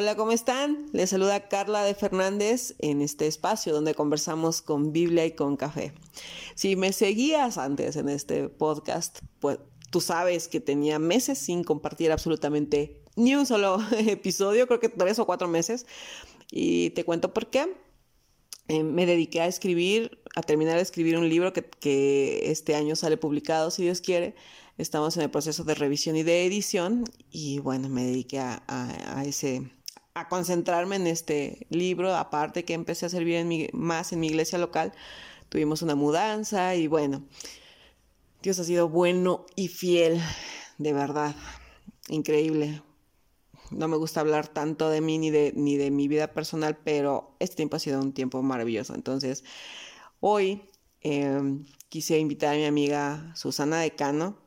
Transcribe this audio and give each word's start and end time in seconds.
Hola, 0.00 0.14
¿cómo 0.14 0.30
están? 0.30 0.86
Les 0.92 1.10
saluda 1.10 1.48
Carla 1.48 1.82
de 1.82 1.92
Fernández 1.92 2.76
en 2.78 3.02
este 3.02 3.26
espacio 3.26 3.74
donde 3.74 3.96
conversamos 3.96 4.62
con 4.62 4.92
Biblia 4.92 5.26
y 5.26 5.32
con 5.32 5.56
café. 5.56 5.92
Si 6.54 6.76
me 6.76 6.92
seguías 6.92 7.58
antes 7.58 7.96
en 7.96 8.08
este 8.08 8.48
podcast, 8.48 9.18
pues 9.40 9.58
tú 9.90 10.00
sabes 10.00 10.46
que 10.46 10.60
tenía 10.60 11.00
meses 11.00 11.38
sin 11.38 11.64
compartir 11.64 12.12
absolutamente 12.12 13.02
ni 13.16 13.34
un 13.34 13.44
solo 13.44 13.78
episodio, 13.98 14.68
creo 14.68 14.78
que 14.78 14.88
tres 14.88 15.18
o 15.18 15.26
cuatro 15.26 15.48
meses. 15.48 15.84
Y 16.52 16.90
te 16.90 17.02
cuento 17.04 17.34
por 17.34 17.50
qué. 17.50 17.66
Eh, 18.68 18.84
me 18.84 19.04
dediqué 19.04 19.40
a 19.40 19.48
escribir, 19.48 20.22
a 20.36 20.42
terminar 20.42 20.76
de 20.76 20.82
escribir 20.82 21.18
un 21.18 21.28
libro 21.28 21.52
que, 21.52 22.42
este 22.44 22.76
año 22.76 22.94
sale 22.94 23.16
publicado, 23.16 23.72
si 23.72 23.82
Dios 23.82 24.00
quiere. 24.00 24.36
Estamos 24.76 25.16
en 25.16 25.24
el 25.24 25.30
proceso 25.30 25.64
de 25.64 25.74
revisión 25.74 26.14
y 26.14 26.22
de 26.22 26.46
edición 26.46 27.02
y 27.32 27.58
bueno, 27.58 27.88
me 27.88 28.04
dediqué 28.04 28.38
a 28.38 29.24
ese 29.26 29.72
a 30.20 30.28
concentrarme 30.28 30.96
en 30.96 31.06
este 31.06 31.66
libro, 31.70 32.14
aparte 32.14 32.64
que 32.64 32.74
empecé 32.74 33.06
a 33.06 33.08
servir 33.08 33.36
en 33.36 33.68
más 33.72 34.12
en 34.12 34.20
mi 34.20 34.28
iglesia 34.28 34.58
local, 34.58 34.92
tuvimos 35.48 35.82
una 35.82 35.94
mudanza 35.94 36.74
y 36.74 36.86
bueno, 36.86 37.22
Dios 38.42 38.58
ha 38.58 38.64
sido 38.64 38.88
bueno 38.88 39.46
y 39.56 39.68
fiel, 39.68 40.20
de 40.78 40.92
verdad, 40.92 41.34
increíble. 42.08 42.82
No 43.70 43.86
me 43.88 43.96
gusta 43.96 44.20
hablar 44.20 44.48
tanto 44.48 44.88
de 44.90 45.00
mí 45.00 45.18
ni 45.18 45.30
de, 45.30 45.52
ni 45.54 45.76
de 45.76 45.90
mi 45.90 46.08
vida 46.08 46.32
personal, 46.32 46.76
pero 46.76 47.34
este 47.38 47.56
tiempo 47.56 47.76
ha 47.76 47.80
sido 47.80 48.00
un 48.00 48.12
tiempo 48.12 48.42
maravilloso. 48.42 48.94
Entonces, 48.94 49.44
hoy 50.20 50.62
em, 51.00 51.66
quise 51.88 52.18
invitar 52.18 52.54
a 52.54 52.58
mi 52.58 52.64
amiga 52.64 53.32
Susana 53.36 53.80
Decano, 53.80 54.38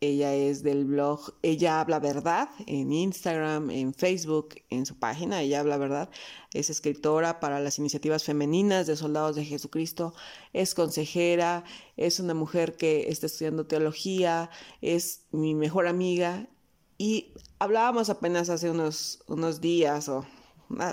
ella 0.00 0.34
es 0.34 0.62
del 0.62 0.86
blog 0.86 1.34
Ella 1.42 1.80
Habla 1.80 1.98
Verdad 1.98 2.48
en 2.66 2.90
Instagram, 2.90 3.70
en 3.70 3.92
Facebook, 3.92 4.54
en 4.70 4.86
su 4.86 4.98
página 4.98 5.42
Ella 5.42 5.60
Habla 5.60 5.76
Verdad. 5.76 6.10
Es 6.54 6.70
escritora 6.70 7.38
para 7.38 7.60
las 7.60 7.78
iniciativas 7.78 8.24
femeninas 8.24 8.86
de 8.86 8.96
Soldados 8.96 9.36
de 9.36 9.44
Jesucristo. 9.44 10.14
Es 10.54 10.74
consejera, 10.74 11.64
es 11.98 12.18
una 12.18 12.32
mujer 12.32 12.76
que 12.76 13.10
está 13.10 13.26
estudiando 13.26 13.66
teología, 13.66 14.48
es 14.80 15.26
mi 15.32 15.54
mejor 15.54 15.86
amiga. 15.86 16.48
Y 16.96 17.34
hablábamos 17.58 18.08
apenas 18.08 18.48
hace 18.48 18.70
unos, 18.70 19.22
unos 19.26 19.60
días 19.60 20.08
o 20.08 20.24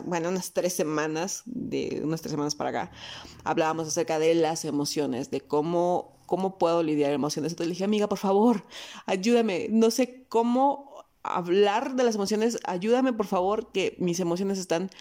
bueno, 0.05 0.29
unas 0.29 0.51
tres 0.53 0.73
semanas, 0.73 1.43
de 1.45 2.01
unas 2.03 2.21
tres 2.21 2.31
semanas 2.31 2.55
para 2.55 2.71
acá, 2.71 2.91
hablábamos 3.43 3.87
acerca 3.87 4.17
de 4.17 4.33
las 4.33 4.65
emociones, 4.65 5.29
de 5.29 5.41
cómo 5.41 6.16
¿cómo 6.27 6.59
puedo 6.59 6.83
lidiar 6.83 7.11
emociones? 7.11 7.53
Entonces 7.53 7.69
le 7.69 7.73
dije, 7.73 7.85
amiga, 7.85 8.07
por 8.07 8.19
favor, 8.19 8.63
ayúdame, 9.07 9.67
no 9.71 9.89
sé 9.89 10.25
cómo 10.29 11.03
hablar 11.23 11.95
de 11.95 12.03
las 12.03 12.15
emociones, 12.15 12.59
ayúdame 12.65 13.13
por 13.13 13.25
favor, 13.25 13.71
que 13.71 13.95
mis 13.97 14.19
emociones 14.19 14.59
están 14.59 14.91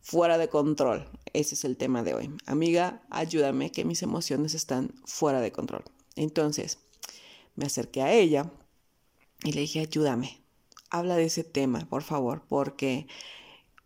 fuera 0.00 0.38
de 0.38 0.48
control. 0.48 1.08
Ese 1.32 1.56
es 1.56 1.64
el 1.64 1.76
tema 1.76 2.02
de 2.02 2.14
hoy. 2.14 2.30
Amiga, 2.46 3.02
ayúdame, 3.10 3.72
que 3.72 3.84
mis 3.84 4.02
emociones 4.02 4.54
están 4.54 4.92
fuera 5.04 5.40
de 5.40 5.50
control. 5.50 5.82
Entonces, 6.14 6.78
me 7.56 7.66
acerqué 7.66 8.02
a 8.02 8.12
ella 8.12 8.50
y 9.42 9.52
le 9.52 9.62
dije, 9.62 9.80
ayúdame, 9.80 10.40
habla 10.90 11.16
de 11.16 11.24
ese 11.24 11.42
tema, 11.42 11.80
por 11.88 12.02
favor, 12.02 12.42
porque, 12.48 13.06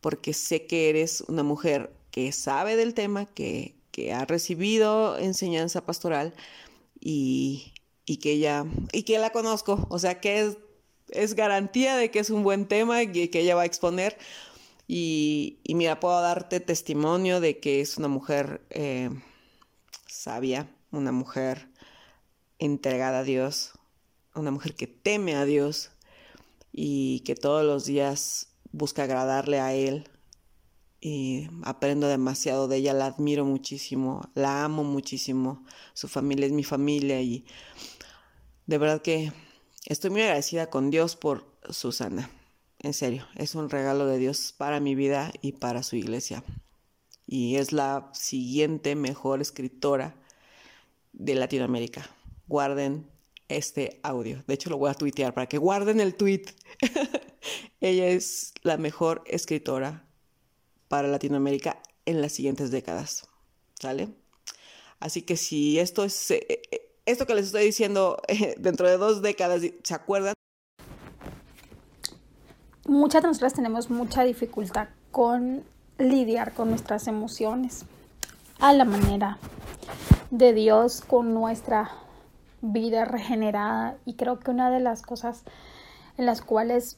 porque 0.01 0.33
sé 0.35 0.67
que 0.67 0.91
eres 0.91 1.23
una 1.23 1.43
mujer 1.43 1.95
que 2.11 2.33
sabe 2.33 2.77
del 2.77 2.95
tema, 2.95 3.27
que, 3.27 3.75
que 3.93 4.13
ha 4.13 4.25
recibido 4.25 5.19
enseñanza 5.19 5.85
pastoral, 5.87 6.35
y, 7.01 7.73
que 8.21 8.33
ella, 8.33 8.65
y 8.93 9.03
que 9.03 9.19
la 9.19 9.31
conozco, 9.31 9.87
o 9.91 9.99
sea 9.99 10.21
que 10.21 10.41
es, 10.41 10.59
es, 11.11 11.35
garantía 11.35 11.97
de 11.97 12.11
que 12.11 12.19
es 12.19 12.31
un 12.31 12.43
buen 12.43 12.67
tema 12.67 13.03
y 13.03 13.29
que 13.29 13.41
ella 13.41 13.55
va 13.55 13.63
a 13.63 13.67
exponer. 13.67 14.19
Y, 14.87 15.59
y 15.65 15.75
mira, 15.75 16.01
puedo 16.01 16.21
darte 16.21 16.61
testimonio 16.61 17.41
de 17.41 17.59
que 17.59 17.81
es 17.81 17.99
una 17.99 18.09
mujer 18.09 18.63
eh, 18.71 19.11
sabia, 20.07 20.71
una 20.91 21.13
mujer 21.13 21.69
entregada 22.59 23.21
a 23.21 23.25
Dios, 23.25 23.73
una 24.35 24.51
mujer 24.51 24.75
que 24.75 24.87
teme 24.87 25.35
a 25.37 25.45
Dios 25.45 25.91
y 26.73 27.21
que 27.21 27.35
todos 27.35 27.65
los 27.65 27.85
días 27.85 28.49
busca 28.73 29.05
agradarle 29.05 29.61
a 29.61 29.75
Él 29.75 30.09
y 31.01 31.49
aprendo 31.63 32.09
demasiado 32.09 32.69
de 32.69 32.79
ella, 32.79 32.93
la 32.93 33.07
admiro 33.07 33.45
muchísimo, 33.45 34.31
la 34.35 34.65
amo 34.65 34.85
muchísimo, 34.85 35.65
su 35.95 36.09
familia 36.09 36.47
es 36.47 36.53
mi 36.53 36.65
familia 36.65 37.21
y 37.21 37.45
de 38.67 38.79
verdad 38.79 39.03
que 39.03 39.33
estoy 39.87 40.11
muy 40.11 40.23
agradecida 40.23 40.71
con 40.71 40.91
Dios 40.91 41.17
por 41.17 41.47
Susana, 41.71 42.31
en 42.81 42.95
serio, 42.95 43.27
es 43.37 43.55
un 43.55 43.71
regalo 43.71 44.07
de 44.07 44.19
Dios 44.19 44.55
para 44.57 44.81
mi 44.81 44.95
vida 44.95 45.33
y 45.41 45.53
para 45.53 45.83
su 45.83 45.97
iglesia 45.97 46.45
y 47.29 47.57
es 47.57 47.73
la 47.73 48.09
siguiente 48.15 48.97
mejor 48.97 49.43
escritora 49.43 50.17
de 51.13 51.35
Latinoamérica. 51.35 52.09
Guarden 52.47 53.07
este 53.49 54.01
audio. 54.03 54.43
De 54.47 54.55
hecho, 54.55 54.71
lo 54.71 54.79
voy 54.79 54.91
a 54.91 54.95
tuitear 54.95 55.35
para 55.35 55.47
que 55.47 55.59
guarden 55.59 56.01
el 56.01 56.15
tweet. 56.15 56.47
Ella 57.81 58.07
es 58.07 58.55
la 58.63 58.79
mejor 58.79 59.23
escritora 59.27 60.08
para 60.89 61.09
Latinoamérica 61.09 61.81
en 62.07 62.21
las 62.21 62.33
siguientes 62.33 62.71
décadas. 62.71 63.29
¿Sale? 63.79 64.09
Así 65.01 65.23
que 65.23 65.37
si 65.37 65.79
esto 65.79 66.05
es 66.05 66.31
eh, 66.31 66.47
eh, 66.49 66.89
esto 67.07 67.27
que 67.27 67.35
les 67.35 67.47
estoy 67.47 67.65
diciendo 67.65 68.21
eh, 68.29 68.55
dentro 68.59 68.89
de 68.89 68.97
dos 68.97 69.23
décadas, 69.23 69.63
¿se 69.83 69.95
acuerdan? 69.95 70.35
Muchas 72.87 73.23
de 73.23 73.29
nosotras 73.29 73.55
tenemos 73.55 73.91
mucha 73.91 74.25
dificultad 74.25 74.89
con 75.11 75.63
lidiar 75.99 76.55
con 76.55 76.71
nuestras 76.71 77.07
emociones 77.07 77.85
a 78.61 78.73
la 78.73 78.85
manera 78.85 79.39
de 80.31 80.53
Dios 80.53 81.01
con 81.01 81.35
nuestra 81.35 81.91
vida 82.61 83.05
regenerada 83.05 83.97
y 84.05 84.15
creo 84.15 84.39
que 84.39 84.51
una 84.51 84.71
de 84.71 84.81
las 84.81 85.03
cosas 85.03 85.43
en 86.17 86.27
las 86.27 86.41
cuales 86.41 86.97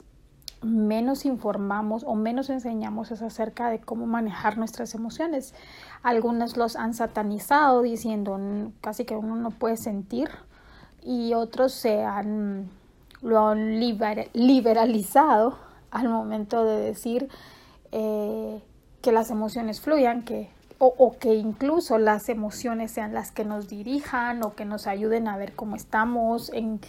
menos 0.62 1.24
informamos 1.24 2.04
o 2.04 2.14
menos 2.14 2.50
enseñamos 2.50 3.10
es 3.10 3.22
acerca 3.22 3.70
de 3.70 3.80
cómo 3.80 4.06
manejar 4.06 4.58
nuestras 4.58 4.94
emociones. 4.94 5.54
Algunos 6.02 6.56
los 6.56 6.76
han 6.76 6.94
satanizado 6.94 7.82
diciendo 7.82 8.38
casi 8.80 9.04
que 9.04 9.16
uno 9.16 9.36
no 9.36 9.50
puede 9.50 9.76
sentir 9.76 10.28
y 11.02 11.34
otros 11.34 11.72
se 11.72 12.04
han 12.04 12.68
lo 13.22 13.48
han 13.48 13.78
liberalizado 13.78 15.58
al 15.90 16.08
momento 16.08 16.64
de 16.64 16.80
decir 16.80 17.28
eh, 17.92 18.62
que 19.02 19.12
las 19.12 19.30
emociones 19.30 19.80
fluyan, 19.80 20.22
que 20.22 20.50
o, 20.82 21.14
que 21.18 21.34
incluso 21.34 21.98
las 21.98 22.30
emociones 22.30 22.90
sean 22.90 23.12
las 23.12 23.32
que 23.32 23.44
nos 23.44 23.68
dirijan 23.68 24.42
o 24.42 24.54
que 24.54 24.64
nos 24.64 24.86
ayuden 24.86 25.28
a 25.28 25.36
ver 25.36 25.52
cómo 25.52 25.76
estamos 25.76 26.50
en, 26.54 26.80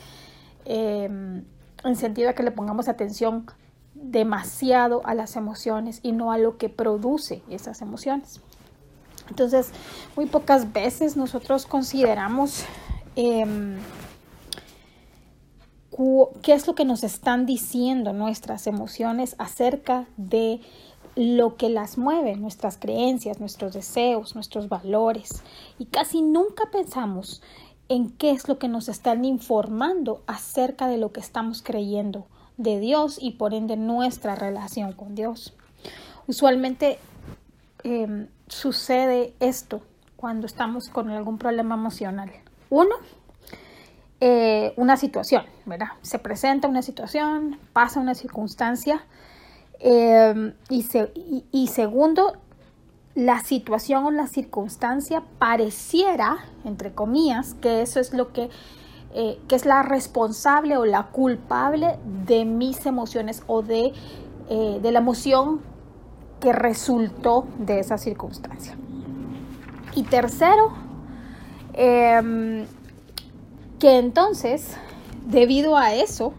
em, 0.64 1.44
en 1.84 1.96
sentido 1.96 2.28
de 2.28 2.36
que 2.36 2.44
le 2.44 2.52
pongamos 2.52 2.88
atención 2.88 3.46
demasiado 3.94 5.02
a 5.06 5.14
las 5.14 5.36
emociones 5.36 6.00
y 6.04 6.12
no 6.12 6.32
a 6.32 6.38
lo 6.38 6.58
que 6.58 6.70
produce 6.70 7.44
esas 7.50 7.82
emociones. 7.82 8.42
Entonces, 9.30 9.72
muy 10.16 10.26
pocas 10.26 10.74
veces 10.74 11.16
nosotros 11.16 11.66
consideramos 11.66 12.66
em, 13.16 13.78
qué 16.42 16.54
es 16.54 16.68
lo 16.68 16.76
que 16.76 16.86
nos 16.86 17.04
están 17.04 17.46
diciendo 17.46 18.14
nuestras 18.14 18.68
emociones 18.68 19.36
acerca 19.38 20.08
de 20.18 20.62
lo 21.16 21.58
que 21.58 21.70
las 21.70 21.98
mueve, 21.98 22.36
nuestras 22.38 22.78
creencias, 22.78 23.40
nuestros 23.40 23.74
deseos, 23.74 24.36
nuestros 24.36 24.70
valores. 24.70 25.44
Y 25.78 25.86
casi 25.86 26.22
nunca 26.22 26.66
pensamos 26.72 27.42
en 27.92 28.10
qué 28.10 28.32
es 28.32 28.48
lo 28.48 28.58
que 28.58 28.70
nos 28.70 28.88
están 28.88 29.26
informando 29.26 30.24
acerca 30.26 30.88
de 30.88 30.98
lo 30.98 31.12
que 31.12 31.20
estamos 31.20 31.62
creyendo 31.62 32.26
de 32.56 32.80
Dios 32.80 33.18
y 33.20 33.32
por 33.32 33.54
ende 33.54 33.76
nuestra 33.76 34.34
relación 34.36 34.94
con 34.94 35.14
Dios. 35.14 35.54
Usualmente 36.26 37.00
em, 37.84 38.30
sucede 38.48 39.34
esto 39.42 39.82
cuando 40.16 40.48
estamos 40.48 40.88
con 40.88 41.10
algún 41.10 41.38
problema 41.38 41.76
emocional. 41.76 42.32
Uno, 42.70 42.96
eh, 44.22 44.74
una 44.78 44.96
situación, 44.96 45.44
¿verdad? 45.66 45.90
Se 46.02 46.18
presenta 46.18 46.70
una 46.70 46.84
situación, 46.84 47.60
pasa 47.74 48.00
una 48.00 48.16
circunstancia. 48.16 49.04
Em, 49.80 50.54
y, 50.70 51.44
y 51.52 51.68
segundo, 51.68 52.38
la 53.16 53.42
situación 53.44 54.06
o 54.06 54.12
la 54.12 54.28
circunstancia 54.28 55.24
pareciera, 55.40 56.38
entre 56.64 56.94
comillas, 56.94 57.56
que 57.56 57.82
eso 57.82 58.00
es 58.00 58.14
lo 58.14 58.32
que 58.32 58.50
eh, 59.14 59.38
que 59.50 59.58
es 59.58 59.66
la 59.66 59.84
responsable 59.84 60.78
o 60.78 60.86
la 60.86 61.08
culpable 61.08 61.98
de 62.26 62.46
mis 62.46 62.86
emociones 62.86 63.44
o 63.46 63.62
de, 63.62 63.92
eh, 64.50 64.80
de 64.82 64.92
la 64.94 65.00
emoción 65.00 65.60
que 66.40 66.54
resultó 66.54 67.46
de 67.60 67.82
esa 67.82 67.98
circunstancia. 67.98 68.78
Y 69.96 70.04
tercero, 70.04 70.72
em, 71.74 72.66
que 73.80 73.98
entonces, 73.98 74.78
debido 75.28 75.76
a 75.76 75.94
eso, 75.94 76.34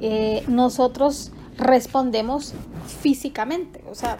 eh, 0.00 0.44
nosotros 0.46 1.32
respondemos 1.56 2.54
físicamente, 2.86 3.82
o 3.90 3.96
sea, 3.96 4.18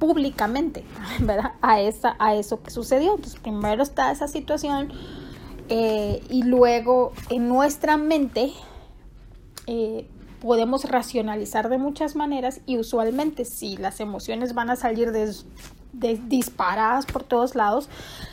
públicamente, 0.00 0.84
¿verdad? 1.20 1.52
A, 1.62 1.80
esa, 1.80 2.16
a 2.18 2.34
eso 2.34 2.60
que 2.60 2.70
sucedió. 2.70 3.14
Entonces, 3.14 3.38
primero 3.38 3.84
está 3.84 4.10
esa 4.10 4.26
situación 4.26 4.90
eh, 5.68 6.24
y 6.28 6.42
luego 6.42 7.12
en 7.28 7.48
nuestra 7.48 7.96
mente 7.96 8.52
eh, 9.68 10.08
podemos 10.40 10.84
racionalizar 10.84 11.68
de 11.68 11.78
muchas 11.78 12.16
maneras 12.16 12.60
y 12.66 12.78
usualmente 12.78 13.44
si 13.44 13.76
las 13.76 14.00
emociones 14.00 14.54
van 14.54 14.70
a 14.70 14.76
salir 14.76 15.12
disparadas 15.92 17.04
por 17.04 17.22
todos 17.22 17.54
lados 17.54 17.88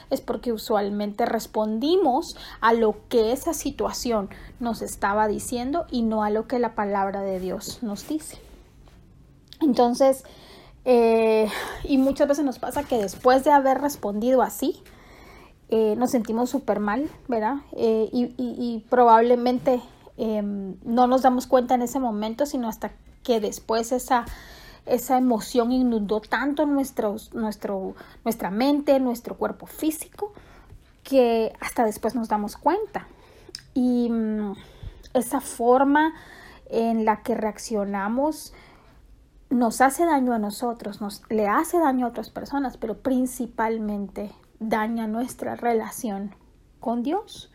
es 0.09 0.21
porque 0.21 0.53
usualmente 0.53 1.25
respondimos 1.25 2.37
a 2.61 2.73
lo 2.73 2.95
que 3.09 3.33
esa 3.33 3.53
situación 3.53 4.29
nos 4.59 4.81
estaba 4.81 5.27
diciendo 5.27 5.85
y 5.91 6.01
no 6.01 6.23
a 6.23 6.29
lo 6.29 6.47
que 6.47 6.59
la 6.59 6.75
palabra 6.75 7.21
de 7.21 7.41
Dios 7.41 7.83
nos 7.83 8.07
dice. 8.07 8.39
Entonces, 9.59 10.23
eh, 10.89 11.49
y 11.83 11.97
muchas 11.97 12.29
veces 12.29 12.45
nos 12.45 12.59
pasa 12.59 12.81
que 12.83 12.97
después 12.97 13.43
de 13.43 13.51
haber 13.51 13.81
respondido 13.81 14.41
así, 14.41 14.81
eh, 15.67 15.95
nos 15.97 16.11
sentimos 16.11 16.49
súper 16.49 16.79
mal, 16.79 17.09
¿verdad? 17.27 17.57
Eh, 17.73 18.07
y, 18.13 18.85
probablemente 18.89 19.81
em, 20.15 20.77
no 20.85 21.07
nos 21.07 21.23
damos 21.23 21.45
cuenta 21.45 21.75
en 21.75 21.81
ese 21.81 21.99
momento, 21.99 22.45
sino 22.45 22.69
hasta 22.69 22.93
que 23.21 23.41
después 23.41 23.91
esa, 23.91 24.23
esa 24.85 25.17
emoción 25.17 25.73
inundó 25.73 26.21
tanto 26.21 26.65
nuestro, 26.65 27.17
nuestra 27.33 28.49
mente, 28.49 28.97
nuestro 29.01 29.35
cuerpo 29.35 29.65
físico, 29.65 30.31
que 31.03 31.51
hasta 31.59 31.83
después 31.83 32.15
nos 32.15 32.29
damos 32.29 32.55
cuenta. 32.55 33.09
Y 33.73 34.09
mm, 34.09 34.53
esa 35.13 35.41
forma 35.41 36.13
en 36.69 37.03
la 37.03 37.23
que 37.23 37.35
reaccionamos 37.35 38.53
nos 39.49 39.81
hace 39.81 40.05
daño 40.05 40.33
a 40.33 40.39
nosotros, 40.39 41.01
nos 41.01 41.21
le 41.29 41.47
hace 41.47 41.79
daño 41.79 42.05
a 42.05 42.09
otras 42.09 42.29
personas, 42.29 42.77
pero 42.77 42.97
principalmente 42.97 44.31
daña 44.59 45.07
nuestra 45.07 45.55
relación 45.55 46.35
con 46.79 47.03
Dios. 47.03 47.51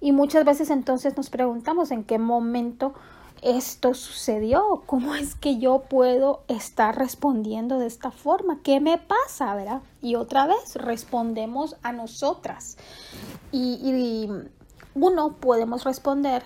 Y 0.00 0.12
muchas 0.12 0.44
veces 0.44 0.70
entonces 0.70 1.16
nos 1.16 1.30
preguntamos 1.30 1.90
en 1.90 2.04
qué 2.04 2.18
momento 2.18 2.94
esto 3.42 3.92
sucedió, 3.92 4.82
cómo 4.86 5.14
es 5.14 5.34
que 5.34 5.58
yo 5.58 5.82
puedo 5.88 6.44
estar 6.48 6.96
respondiendo 6.96 7.78
de 7.78 7.86
esta 7.86 8.10
forma, 8.10 8.60
qué 8.62 8.80
me 8.80 8.96
pasa, 8.96 9.54
¿verdad? 9.54 9.82
Y 10.00 10.14
otra 10.14 10.46
vez 10.46 10.76
respondemos 10.76 11.76
a 11.82 11.92
nosotras. 11.92 12.78
Y, 13.52 13.78
y 13.82 14.30
uno, 14.94 15.36
podemos 15.36 15.84
responder 15.84 16.42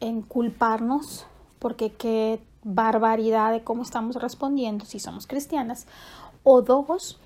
en 0.00 0.22
culparnos, 0.22 1.26
porque 1.58 1.92
qué 1.92 2.40
barbaridad 2.68 3.50
de 3.50 3.64
cómo 3.64 3.82
estamos 3.82 4.16
respondiendo 4.16 4.84
si 4.84 5.00
somos 5.00 5.26
cristianas. 5.26 5.86
O 6.44 6.62
dos, 6.62 7.18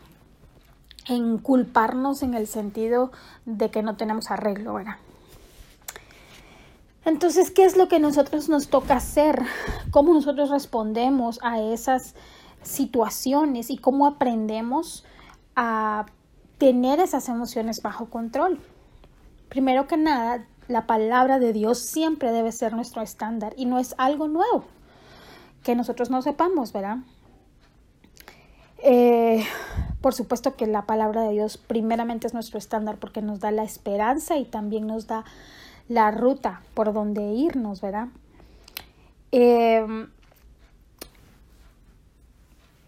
en 1.08 1.38
culparnos 1.38 2.22
en 2.22 2.34
el 2.34 2.46
sentido 2.46 3.10
de 3.44 3.70
que 3.70 3.82
no 3.82 3.96
tenemos 3.96 4.30
arreglo, 4.30 4.74
¿verdad? 4.74 4.96
Entonces, 7.04 7.50
¿qué 7.50 7.64
es 7.64 7.76
lo 7.76 7.88
que 7.88 7.98
nosotros 7.98 8.48
nos 8.48 8.68
toca 8.68 8.94
hacer? 8.94 9.42
¿Cómo 9.90 10.14
nosotros 10.14 10.50
respondemos 10.50 11.40
a 11.42 11.60
esas 11.60 12.14
situaciones 12.62 13.70
y 13.70 13.76
cómo 13.76 14.06
aprendemos 14.06 15.04
a 15.56 16.06
tener 16.58 17.00
esas 17.00 17.28
emociones 17.28 17.82
bajo 17.82 18.06
control? 18.06 18.60
Primero 19.48 19.88
que 19.88 19.96
nada, 19.96 20.46
la 20.68 20.86
palabra 20.86 21.40
de 21.40 21.52
Dios 21.52 21.80
siempre 21.80 22.30
debe 22.30 22.52
ser 22.52 22.72
nuestro 22.74 23.02
estándar 23.02 23.52
y 23.56 23.66
no 23.66 23.80
es 23.80 23.96
algo 23.98 24.28
nuevo 24.28 24.64
que 25.62 25.74
nosotros 25.74 26.10
no 26.10 26.22
sepamos, 26.22 26.72
¿verdad? 26.72 26.98
Eh, 28.84 29.44
por 30.00 30.12
supuesto 30.14 30.56
que 30.56 30.66
la 30.66 30.82
palabra 30.86 31.22
de 31.22 31.32
Dios 31.32 31.56
primeramente 31.56 32.26
es 32.26 32.34
nuestro 32.34 32.58
estándar 32.58 32.98
porque 32.98 33.22
nos 33.22 33.38
da 33.38 33.52
la 33.52 33.62
esperanza 33.62 34.36
y 34.36 34.44
también 34.44 34.86
nos 34.86 35.06
da 35.06 35.24
la 35.88 36.10
ruta 36.10 36.62
por 36.74 36.92
donde 36.92 37.22
irnos, 37.22 37.80
¿verdad? 37.80 38.08
Em, 39.30 40.08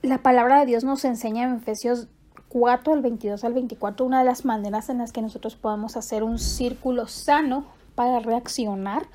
la 0.02 0.18
palabra 0.18 0.60
de 0.60 0.66
Dios 0.66 0.84
nos 0.84 1.04
enseña 1.04 1.44
en 1.44 1.56
Efesios 1.56 2.08
4, 2.48 2.92
al 2.92 3.00
22 3.00 3.44
al 3.44 3.54
24, 3.54 4.04
una 4.04 4.18
de 4.18 4.24
las 4.24 4.44
maneras 4.44 4.88
en 4.88 4.98
las 4.98 5.12
que 5.12 5.22
nosotros 5.22 5.56
podemos 5.56 5.96
hacer 5.96 6.22
un 6.22 6.38
círculo 6.38 7.06
sano 7.06 7.64
para 7.94 8.18
reaccionar 8.20 9.06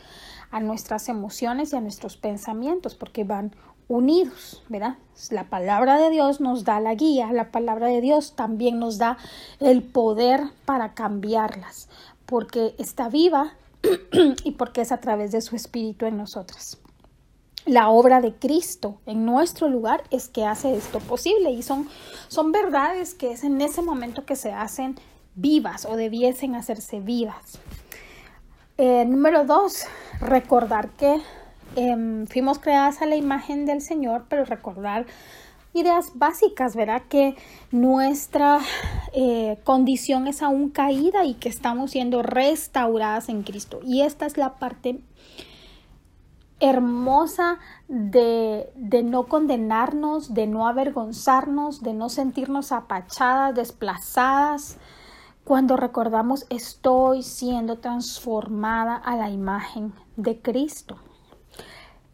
a 0.52 0.60
nuestras 0.60 1.10
emociones 1.10 1.74
y 1.74 1.76
a 1.76 1.82
nuestros 1.82 2.18
pensamientos, 2.18 2.96
porque 2.96 3.24
van 3.24 3.54
unidos, 3.90 4.64
¿verdad? 4.70 4.98
La 5.32 5.50
palabra 5.50 5.98
de 5.98 6.12
Dios 6.12 6.40
nos 6.40 6.64
da 6.64 6.80
la 6.80 6.94
guía, 6.94 7.34
la 7.34 7.52
palabra 7.52 7.88
de 7.88 8.02
Dios 8.02 8.36
también 8.36 8.80
nos 8.80 8.98
da 8.98 9.18
el 9.60 9.84
poder 9.84 10.42
para 10.66 10.94
cambiarlas, 10.94 11.90
porque 12.26 12.76
está 12.78 13.10
viva 13.10 13.54
y 14.44 14.52
porque 14.52 14.82
es 14.82 14.92
a 14.92 15.00
través 15.00 15.32
de 15.32 15.42
su 15.42 15.56
espíritu 15.56 16.06
en 16.06 16.18
nosotras. 16.18 16.78
La 17.66 17.90
obra 17.90 18.22
de 18.22 18.34
Cristo 18.34 19.00
en 19.06 19.26
nuestro 19.26 19.68
lugar 19.68 20.04
es 20.12 20.30
que 20.30 20.46
hace 20.46 20.76
esto 20.76 21.00
posible 21.00 21.52
y 21.52 21.62
son, 21.62 21.90
son 22.28 22.52
verdades 22.52 23.14
que 23.14 23.32
es 23.32 23.44
en 23.44 23.60
ese 23.60 23.82
momento 23.82 24.26
que 24.26 24.36
se 24.36 24.52
hacen 24.52 24.96
vivas 25.36 25.86
o 25.86 25.96
debiesen 25.96 26.56
hacerse 26.56 27.00
vivas. 27.00 27.60
Eh, 28.80 29.06
número 29.06 29.44
dos, 29.46 29.86
recordar 30.22 30.90
que 30.92 31.22
Em, 31.76 32.26
fuimos 32.26 32.60
creadas 32.60 33.02
a 33.02 33.06
la 33.06 33.16
imagen 33.16 33.66
del 33.66 33.82
Señor, 33.82 34.26
pero 34.28 34.44
recordar 34.44 35.06
ideas 35.74 36.14
básicas, 36.16 36.76
¿verdad? 36.76 37.04
Que 37.08 37.36
nuestra 37.72 38.60
eh, 39.14 39.60
condición 39.64 40.28
es 40.28 40.42
aún 40.42 40.70
caída 40.70 41.26
y 41.26 41.36
que 41.36 41.50
estamos 41.50 41.92
siendo 41.92 42.24
restauradas 42.24 43.30
en 43.30 43.44
Cristo. 43.44 43.82
Y 43.86 44.02
esta 44.02 44.26
es 44.26 44.38
la 44.38 44.56
parte 44.58 45.00
hermosa 46.60 47.60
de, 47.88 48.70
de, 48.76 49.04
no 49.04 49.28
condenarnos, 49.28 50.34
de 50.34 50.48
no 50.48 50.68
avergonzarnos, 50.68 51.84
de 51.84 51.94
no 51.94 52.10
sentirnos 52.10 52.72
apachadas, 52.72 53.56
desplazadas. 53.56 54.78
Cuando 55.50 55.78
recordamos 55.78 56.46
estoy 56.52 57.24
siendo 57.24 57.80
transformada 57.80 58.96
a 58.96 59.16
la 59.16 59.32
imagen 59.32 59.94
de 60.16 60.40
Cristo. 60.40 60.98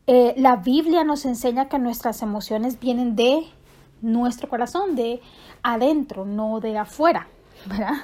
Eh, 0.08 0.36
la 0.38 0.56
Biblia 0.56 1.04
nos 1.04 1.25
enseña 1.25 1.68
que 1.68 1.77
nuestras 1.77 2.22
emociones 2.22 2.80
vienen 2.80 3.18
de 3.18 3.46
nuestro 4.01 4.48
corazón, 4.48 4.96
de 4.96 5.20
adentro, 5.63 6.24
no 6.24 6.62
de 6.62 6.77
afuera, 6.77 7.27
¿verdad? 7.65 7.96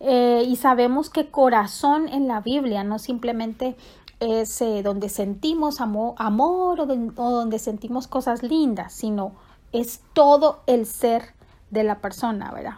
Eh, 0.00 0.44
y 0.48 0.56
sabemos 0.56 1.10
que 1.10 1.30
corazón 1.30 2.08
en 2.08 2.26
la 2.26 2.40
Biblia 2.40 2.82
no 2.82 2.98
simplemente 2.98 3.76
es 4.20 4.62
eh, 4.62 4.82
donde 4.82 5.10
sentimos 5.10 5.82
amor, 5.82 6.14
amor 6.16 6.80
o, 6.80 6.84
o 6.84 7.30
donde 7.30 7.58
sentimos 7.58 8.06
cosas 8.06 8.42
lindas, 8.42 8.94
sino 8.94 9.32
es 9.72 10.00
todo 10.14 10.62
el 10.66 10.86
ser 10.86 11.34
de 11.68 11.84
la 11.84 12.00
persona, 12.00 12.50
¿verdad? 12.52 12.76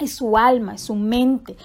Es 0.00 0.14
su 0.14 0.36
alma, 0.36 0.74
es 0.74 0.82
su 0.82 0.94
mente 0.94 1.56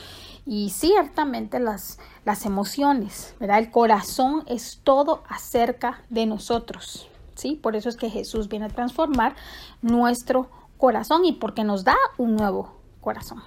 y 0.45 0.69
ciertamente 0.71 1.59
las, 1.59 1.99
las 2.25 2.45
emociones, 2.45 3.35
¿verdad? 3.39 3.59
El 3.59 3.71
corazón 3.71 4.43
es 4.47 4.81
todo 4.83 5.23
acerca 5.29 6.03
de 6.09 6.25
nosotros, 6.25 7.07
¿sí? 7.35 7.55
Por 7.55 7.75
eso 7.75 7.89
es 7.89 7.95
que 7.95 8.09
Jesús 8.09 8.49
viene 8.49 8.65
a 8.65 8.69
transformar 8.69 9.35
nuestro 9.81 10.49
corazón 10.77 11.25
y 11.25 11.33
porque 11.33 11.63
nos 11.63 11.83
da 11.83 11.95
un 12.17 12.35
nuevo 12.35 12.73
corazón. 12.99 13.41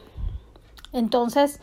Entonces, 0.93 1.61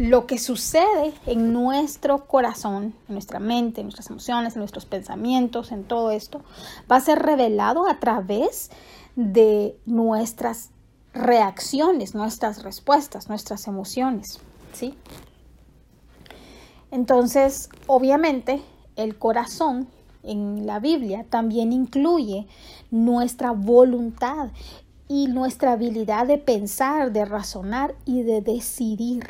lo 0.00 0.26
que 0.26 0.38
sucede 0.38 1.12
en 1.26 1.52
nuestro 1.52 2.26
corazón, 2.26 2.94
en 3.08 3.14
nuestra 3.14 3.38
mente, 3.38 3.80
en 3.80 3.86
nuestras 3.86 4.10
emociones, 4.10 4.54
en 4.54 4.60
nuestros 4.60 4.84
pensamientos, 4.84 5.70
en 5.70 5.84
todo 5.84 6.10
esto, 6.10 6.42
va 6.90 6.96
a 6.96 7.00
ser 7.00 7.20
revelado 7.20 7.88
a 7.88 8.00
través 8.00 8.70
de 9.14 9.76
nuestras 9.86 10.70
reacciones, 11.18 12.14
nuestras 12.14 12.62
respuestas, 12.62 13.28
nuestras 13.28 13.66
emociones, 13.66 14.40
¿sí? 14.72 14.94
Entonces, 16.90 17.68
obviamente, 17.86 18.62
el 18.96 19.18
corazón 19.18 19.88
en 20.22 20.66
la 20.66 20.80
Biblia 20.80 21.24
también 21.28 21.72
incluye 21.72 22.46
nuestra 22.90 23.50
voluntad 23.50 24.50
y 25.08 25.26
nuestra 25.26 25.72
habilidad 25.72 26.26
de 26.26 26.38
pensar, 26.38 27.12
de 27.12 27.24
razonar 27.24 27.94
y 28.04 28.22
de 28.22 28.40
decidir. 28.40 29.24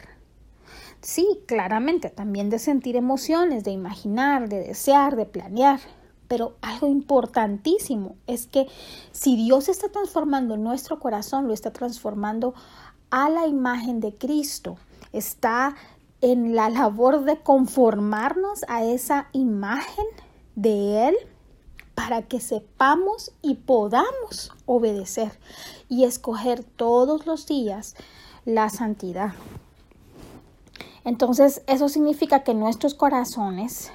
Sí, 1.01 1.41
claramente, 1.47 2.11
también 2.11 2.51
de 2.51 2.59
sentir 2.59 2.97
emociones, 2.97 3.65
de 3.65 3.71
imaginar, 3.71 4.49
de 4.49 4.61
desear, 4.61 5.17
de 5.17 5.27
planear. 5.27 5.81
Pero 6.29 6.57
algo 6.61 6.87
importantísimo 6.87 8.17
es 8.27 8.47
que 8.47 8.69
si 9.13 9.37
Dios 9.37 9.69
está 9.69 9.89
transformando 9.89 10.57
nuestro 10.57 11.01
corazón, 11.01 11.49
lo 11.49 11.55
está 11.55 11.73
transformando 11.73 12.55
a 13.11 13.29
la 13.31 13.47
imagen 13.47 14.01
de 14.01 14.15
Cristo. 14.15 14.77
Está 15.13 15.75
en 16.21 16.55
la 16.55 16.69
labor 16.69 17.25
de 17.25 17.41
conformarnos 17.41 18.65
a 18.69 18.85
esa 18.85 19.29
imagen 19.33 20.05
de 20.55 21.09
Él 21.09 21.17
para 21.95 22.23
que 22.23 22.41
sepamos 22.41 23.33
y 23.43 23.55
podamos 23.55 24.53
obedecer 24.67 25.33
y 25.89 26.05
escoger 26.05 26.63
todos 26.63 27.27
los 27.27 27.47
días 27.47 27.97
la 28.45 28.69
santidad. 28.69 29.33
Entonces, 31.05 31.63
eso 31.67 31.89
significa 31.89 32.45
que 32.45 32.55
nuestros 32.55 32.95
corazones, 32.95 33.91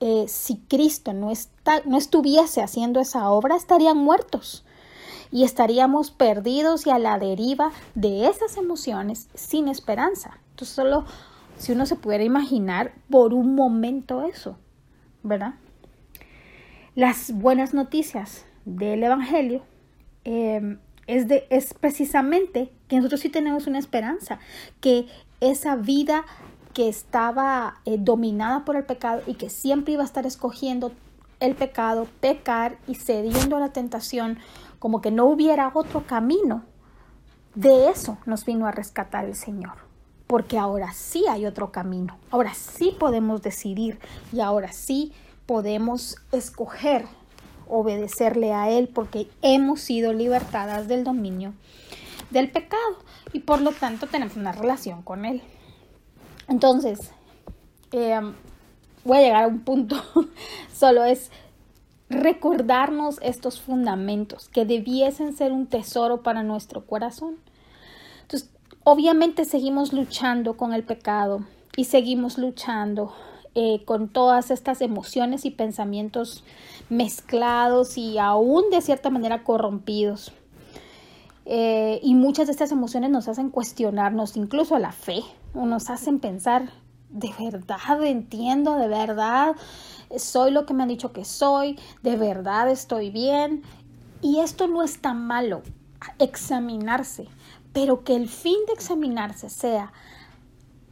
eh, 0.00 0.24
si 0.28 0.56
Cristo 0.68 1.12
no, 1.12 1.30
estuviese 1.30 2.62
haciendo 2.62 3.00
esa 3.00 3.30
obra, 3.30 3.54
estarían 3.54 3.98
muertos 3.98 4.64
y 5.30 5.44
estaríamos 5.44 6.10
perdidos 6.10 6.86
y 6.86 6.90
a 6.90 6.98
la 6.98 7.18
deriva 7.18 7.70
de 7.94 8.26
esas 8.26 8.56
emociones 8.56 9.28
sin 9.34 9.68
esperanza. 9.68 10.38
Entonces, 10.50 10.74
solo 10.74 11.04
si 11.58 11.72
uno 11.72 11.84
se 11.84 11.96
pudiera 11.96 12.24
imaginar 12.24 12.94
por 13.10 13.34
un 13.34 13.54
momento 13.54 14.22
eso, 14.22 14.56
¿verdad? 15.22 15.54
Las 16.94 17.32
buenas 17.32 17.74
noticias 17.74 18.46
del 18.64 19.02
Evangelio 19.02 19.62
em, 20.24 20.78
es, 21.06 21.28
de, 21.28 21.46
es 21.50 21.74
precisamente 21.74 22.72
que 22.88 22.96
nosotros 22.96 23.20
sí 23.20 23.28
tenemos 23.28 23.66
una 23.66 23.78
esperanza, 23.78 24.38
que 24.80 25.06
esa 25.40 25.76
vida 25.76 26.24
que 26.72 26.88
estaba 26.88 27.80
eh, 27.84 27.96
dominada 27.98 28.64
por 28.64 28.76
el 28.76 28.84
pecado 28.84 29.22
y 29.26 29.34
que 29.34 29.50
siempre 29.50 29.94
iba 29.94 30.02
a 30.02 30.06
estar 30.06 30.26
escogiendo 30.26 30.92
el 31.40 31.54
pecado, 31.54 32.06
pecar 32.20 32.78
y 32.86 32.94
cediendo 32.96 33.56
a 33.56 33.60
la 33.60 33.72
tentación, 33.72 34.38
como 34.78 35.00
que 35.00 35.10
no 35.10 35.26
hubiera 35.26 35.70
otro 35.74 36.06
camino, 36.06 36.62
de 37.54 37.88
eso 37.88 38.18
nos 38.26 38.44
vino 38.44 38.66
a 38.66 38.70
rescatar 38.70 39.24
el 39.24 39.34
Señor. 39.34 39.78
Porque 40.26 40.58
ahora 40.58 40.92
sí 40.92 41.24
hay 41.28 41.46
otro 41.46 41.72
camino, 41.72 42.16
ahora 42.30 42.54
sí 42.54 42.94
podemos 42.98 43.42
decidir 43.42 43.98
y 44.32 44.40
ahora 44.40 44.72
sí 44.72 45.12
podemos 45.46 46.18
escoger 46.30 47.06
obedecerle 47.70 48.52
a 48.52 48.68
Él 48.70 48.88
porque 48.88 49.30
hemos 49.42 49.80
sido 49.80 50.12
libertadas 50.12 50.88
del 50.88 51.04
dominio 51.04 51.54
del 52.30 52.50
pecado 52.50 52.98
y 53.32 53.40
por 53.40 53.60
lo 53.60 53.72
tanto 53.72 54.06
tenemos 54.06 54.36
una 54.36 54.52
relación 54.52 55.02
con 55.02 55.24
Él. 55.24 55.42
Entonces, 56.50 57.12
em, 57.92 58.34
voy 59.04 59.18
a 59.18 59.20
llegar 59.22 59.44
a 59.44 59.46
un 59.46 59.60
punto, 59.60 59.96
solo 60.74 61.04
es 61.04 61.30
recordarnos 62.08 63.18
estos 63.22 63.60
fundamentos 63.60 64.48
que 64.48 64.64
debiesen 64.64 65.36
ser 65.36 65.52
un 65.52 65.68
tesoro 65.68 66.22
para 66.22 66.42
nuestro 66.42 66.84
corazón. 66.84 67.36
Entonces, 68.22 68.50
obviamente 68.82 69.44
seguimos 69.44 69.92
luchando 69.92 70.56
con 70.56 70.74
el 70.74 70.82
pecado 70.82 71.46
y 71.76 71.84
seguimos 71.84 72.36
luchando 72.36 73.12
eh, 73.54 73.84
con 73.84 74.08
todas 74.08 74.50
estas 74.50 74.80
emociones 74.80 75.44
y 75.44 75.52
pensamientos 75.52 76.42
mezclados 76.88 77.96
y 77.96 78.18
aún 78.18 78.70
de 78.70 78.80
cierta 78.80 79.08
manera 79.08 79.44
corrompidos. 79.44 80.32
Eh, 81.52 81.98
y 82.04 82.14
muchas 82.14 82.46
de 82.46 82.52
estas 82.52 82.70
emociones 82.70 83.10
nos 83.10 83.26
hacen 83.26 83.50
cuestionarnos 83.50 84.36
incluso 84.36 84.78
la 84.78 84.92
fe, 84.92 85.24
o 85.52 85.66
nos 85.66 85.90
hacen 85.90 86.20
pensar, 86.20 86.70
de 87.08 87.34
verdad 87.40 88.04
entiendo, 88.04 88.76
de 88.76 88.86
verdad 88.86 89.56
soy 90.16 90.52
lo 90.52 90.64
que 90.64 90.74
me 90.74 90.84
han 90.84 90.88
dicho 90.90 91.12
que 91.12 91.24
soy, 91.24 91.76
de 92.04 92.16
verdad 92.16 92.70
estoy 92.70 93.10
bien. 93.10 93.64
Y 94.22 94.38
esto 94.38 94.68
no 94.68 94.84
es 94.84 95.00
tan 95.00 95.26
malo, 95.26 95.62
examinarse, 96.20 97.26
pero 97.72 98.04
que 98.04 98.14
el 98.14 98.28
fin 98.28 98.58
de 98.68 98.74
examinarse 98.74 99.50
sea 99.50 99.92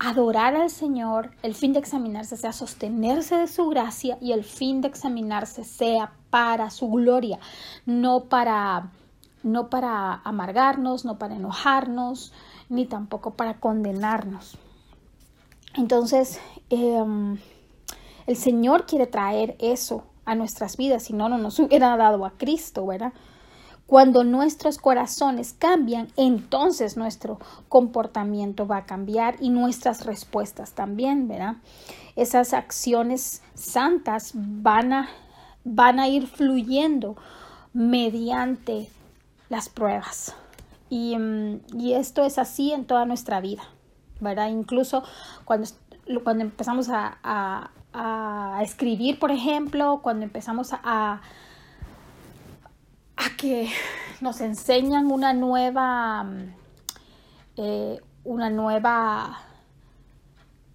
adorar 0.00 0.56
al 0.56 0.70
Señor, 0.70 1.30
el 1.44 1.54
fin 1.54 1.72
de 1.72 1.78
examinarse 1.78 2.36
sea 2.36 2.52
sostenerse 2.52 3.36
de 3.36 3.46
su 3.46 3.68
gracia 3.68 4.18
y 4.20 4.32
el 4.32 4.42
fin 4.42 4.80
de 4.80 4.88
examinarse 4.88 5.62
sea 5.62 6.14
para 6.30 6.70
su 6.70 6.88
gloria, 6.88 7.38
no 7.86 8.24
para 8.24 8.90
no 9.42 9.70
para 9.70 10.14
amargarnos, 10.24 11.04
no 11.04 11.18
para 11.18 11.36
enojarnos, 11.36 12.32
ni 12.68 12.86
tampoco 12.86 13.34
para 13.34 13.60
condenarnos. 13.60 14.58
Entonces, 15.74 16.40
em, 16.70 17.38
el 18.26 18.36
Señor 18.36 18.86
quiere 18.86 19.06
traer 19.06 19.56
eso 19.58 20.04
a 20.24 20.34
nuestras 20.34 20.76
vidas, 20.76 21.04
si 21.04 21.12
no, 21.12 21.28
no 21.28 21.38
nos 21.38 21.58
hubiera 21.60 21.96
dado 21.96 22.24
a 22.24 22.32
Cristo, 22.32 22.86
¿verdad? 22.86 23.12
Cuando 23.86 24.22
nuestros 24.22 24.76
corazones 24.76 25.54
cambian, 25.58 26.08
entonces 26.16 26.98
nuestro 26.98 27.38
comportamiento 27.70 28.66
va 28.66 28.78
a 28.78 28.84
cambiar 28.84 29.36
y 29.40 29.48
nuestras 29.48 30.04
respuestas 30.04 30.72
también, 30.72 31.26
¿verdad? 31.26 31.56
Esas 32.14 32.52
acciones 32.52 33.42
santas 33.54 34.32
van 34.34 34.92
a, 34.92 35.08
van 35.64 36.00
a 36.00 36.08
ir 36.08 36.26
fluyendo 36.26 37.16
mediante 37.72 38.90
las 39.48 39.68
pruebas. 39.68 40.34
Y, 40.90 41.16
mm, 41.16 41.60
y, 41.74 41.94
esto 41.94 42.24
es 42.24 42.38
así 42.38 42.72
en 42.72 42.86
toda 42.86 43.04
nuestra 43.04 43.40
vida, 43.40 43.62
¿verdad? 44.20 44.48
Incluso 44.48 45.02
cuando, 45.44 45.68
cuando 46.24 46.44
empezamos 46.44 46.88
a, 46.88 47.18
a, 47.22 47.70
escribir, 48.62 49.18
por 49.18 49.30
ejemplo, 49.30 50.00
cuando 50.02 50.24
empezamos 50.24 50.72
a, 50.72 51.20
a 53.16 53.36
que 53.36 53.70
nos 54.20 54.40
enseñan 54.40 55.10
una 55.10 55.32
nueva, 55.32 56.26
eh, 57.56 58.00
una 58.24 58.50
nueva 58.50 59.47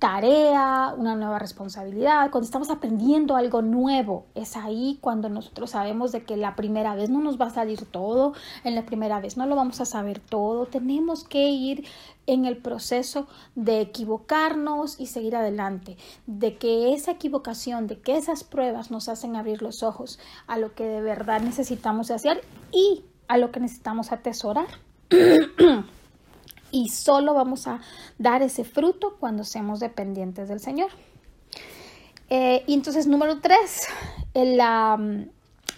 tarea, 0.03 0.93
una 0.97 1.15
nueva 1.15 1.39
responsabilidad, 1.39 2.29
cuando 2.29 2.43
estamos 2.43 2.69
aprendiendo 2.69 3.37
algo 3.37 3.61
nuevo, 3.61 4.25
es 4.35 4.57
ahí 4.57 4.97
cuando 4.99 5.29
nosotros 5.29 5.69
sabemos 5.69 6.11
de 6.11 6.25
que 6.25 6.35
la 6.35 6.57
primera 6.57 6.93
vez 6.93 7.09
no 7.09 7.21
nos 7.21 7.39
va 7.39 7.45
a 7.45 7.51
salir 7.51 7.85
todo, 7.85 8.33
en 8.65 8.75
la 8.75 8.85
primera 8.85 9.21
vez 9.21 9.37
no 9.37 9.45
lo 9.45 9.55
vamos 9.55 9.79
a 9.79 9.85
saber 9.85 10.19
todo, 10.19 10.65
tenemos 10.65 11.23
que 11.23 11.47
ir 11.47 11.85
en 12.27 12.43
el 12.43 12.57
proceso 12.57 13.27
de 13.55 13.79
equivocarnos 13.79 14.99
y 14.99 15.05
seguir 15.05 15.37
adelante, 15.37 15.95
de 16.27 16.57
que 16.57 16.93
esa 16.93 17.11
equivocación, 17.11 17.87
de 17.87 18.01
que 18.01 18.17
esas 18.17 18.43
pruebas 18.43 18.91
nos 18.91 19.07
hacen 19.07 19.37
abrir 19.37 19.61
los 19.61 19.83
ojos 19.83 20.19
a 20.47 20.57
lo 20.57 20.75
que 20.75 20.83
de 20.83 20.99
verdad 20.99 21.39
necesitamos 21.39 22.11
hacer 22.11 22.41
y 22.73 23.05
a 23.29 23.37
lo 23.37 23.53
que 23.53 23.61
necesitamos 23.61 24.11
atesorar. 24.11 24.67
y 26.73 26.89
solo 26.89 27.35
vamos 27.35 27.67
a 27.67 27.79
dar 28.17 28.41
ese 28.41 28.63
fruto 28.63 29.15
cuando 29.19 29.43
seamos 29.43 29.79
dependientes 29.79 30.49
del 30.49 30.59
Señor. 30.59 30.89
Eh, 32.29 32.63
y 32.65 32.73
entonces, 32.73 33.05
número 33.05 33.39
tres, 33.41 33.87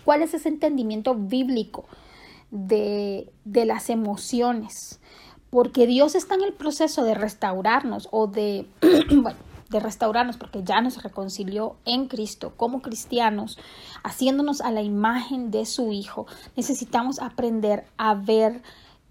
¿cuál 0.05 0.21
es 0.21 0.33
ese 0.33 0.47
entendimiento 0.47 1.13
bíblico 1.13 1.83
de, 2.49 3.29
de 3.43 3.65
las 3.65 3.89
emociones? 3.89 5.01
Porque 5.49 5.85
Dios 5.85 6.15
está 6.15 6.35
en 6.35 6.43
el 6.43 6.53
proceso 6.53 7.03
de 7.03 7.13
restaurarnos 7.13 8.07
o 8.11 8.27
de, 8.27 8.65
restaurarnos 9.69 10.37
porque 10.37 10.63
ya 10.63 10.79
nos 10.79 11.03
reconcilió 11.03 11.75
en 11.83 12.07
Cristo 12.07 12.53
como 12.55 12.81
cristianos, 12.81 13.59
haciéndonos 14.03 14.61
a 14.61 14.71
la 14.71 14.81
imagen 14.81 15.51
de 15.51 15.65
su 15.65 15.91
Hijo. 15.91 16.25
Necesitamos 16.55 17.19
aprender 17.19 17.85
a 17.97 18.15
ver 18.15 18.61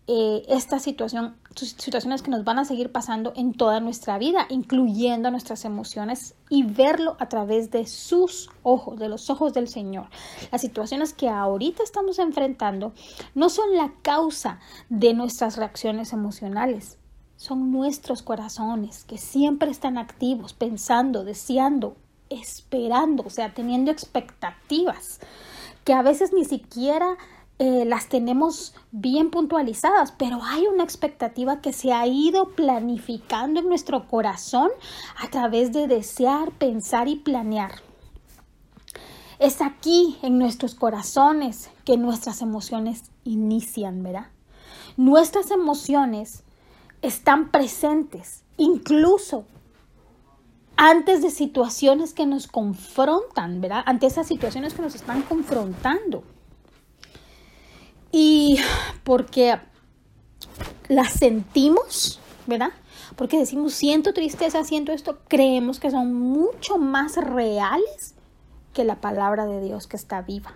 eh, 0.06 0.44
esta 0.49 0.80
situación, 0.80 1.34
situaciones 1.54 2.20
que 2.20 2.30
nos 2.30 2.44
van 2.44 2.58
a 2.58 2.66
seguir 2.66 2.92
pasando 2.92 3.32
en 3.37 3.54
toda 3.54 3.80
nuestra 3.80 4.18
vida, 4.18 4.46
incluyendo 4.50 5.30
nuestras 5.30 5.64
emociones 5.64 6.34
y 6.50 6.62
verlo 6.62 7.16
a 7.20 7.30
través 7.30 7.70
de 7.70 7.87
sus 7.87 8.50
ojos, 8.62 8.99
de 8.99 9.08
los 9.08 9.30
ojos 9.30 9.54
del 9.54 9.66
Señor. 9.66 10.08
Las 10.52 10.61
situaciones 10.61 11.14
que 11.14 11.30
ahorita 11.30 11.82
estamos 11.82 12.18
enfrentando 12.18 12.92
no 13.34 13.49
son 13.49 13.75
la 13.76 13.92
causa 14.02 14.61
de 14.90 15.14
nuestras 15.14 15.56
reacciones 15.56 16.12
emocionales, 16.12 16.99
son 17.37 17.73
nuestros 17.73 18.23
corazones 18.23 19.04
que 19.04 19.16
siempre 19.16 19.70
están 19.70 19.96
activos, 19.96 20.52
pensando, 20.52 21.25
deseando, 21.25 21.96
esperando, 22.28 23.23
o 23.26 23.30
sea, 23.30 23.54
teniendo 23.54 23.90
expectativas 23.90 25.20
que 25.84 25.92
a 25.92 26.02
veces 26.02 26.32
ni 26.32 26.44
siquiera 26.44 27.16
eh, 27.61 27.84
las 27.84 28.08
tenemos 28.08 28.75
bien 28.90 29.30
puntualizadas, 29.30 30.11
pero 30.12 30.40
hay 30.42 30.66
una 30.66 30.82
expectativa 30.82 31.61
que 31.61 31.73
se 31.73 31.92
ha 31.92 32.04
ido 32.04 32.49
planificando 32.49 33.61
en 33.61 33.68
nuestro 33.68 34.08
corazón 34.08 34.70
a 35.23 35.28
través 35.28 35.73
de 35.73 35.87
desear, 35.87 36.50
pensar 36.50 37.06
y 37.06 37.14
planear. 37.14 37.82
Es 39.38 39.61
aquí 39.62 40.18
en 40.23 40.38
nuestros 40.38 40.75
corazones 40.75 41.70
que 41.84 41.96
nuestras 41.96 42.42
emociones 42.42 43.04
inician, 43.23 44.02
¿verdad? 44.02 44.28
Nuestras 44.96 45.52
emociones 45.52 46.42
están 47.02 47.52
presentes, 47.52 48.42
incluso 48.56 49.44
antes 50.76 51.23
de 51.23 51.30
situaciones 51.30 52.14
que 52.14 52.26
nos 52.26 52.49
confrontan, 52.49 53.61
¿verdad? 53.61 53.84
Ante 53.87 54.06
esas 54.06 54.26
situaciones 54.26 54.75
que 54.75 54.82
nos 54.82 54.96
están 54.96 55.23
confrontando 55.23 56.25
y 58.16 58.61
porque 59.02 59.59
las 60.87 61.14
sentimos, 61.14 62.21
¿verdad? 62.47 62.71
Porque 63.16 63.40
decimos 63.40 63.75
siento 63.75 64.14
tristeza, 64.14 64.62
siento 64.62 64.92
esto, 64.92 65.18
creemos 65.26 65.80
que 65.80 65.90
son 65.90 66.14
mucho 66.14 66.78
más 66.78 67.16
reales 67.16 68.14
que 68.73 68.85
la 68.85 69.00
palabra 69.00 69.47
de 69.47 69.61
Dios 69.61 69.88
que 69.88 69.97
está 69.97 70.23
viva. 70.23 70.54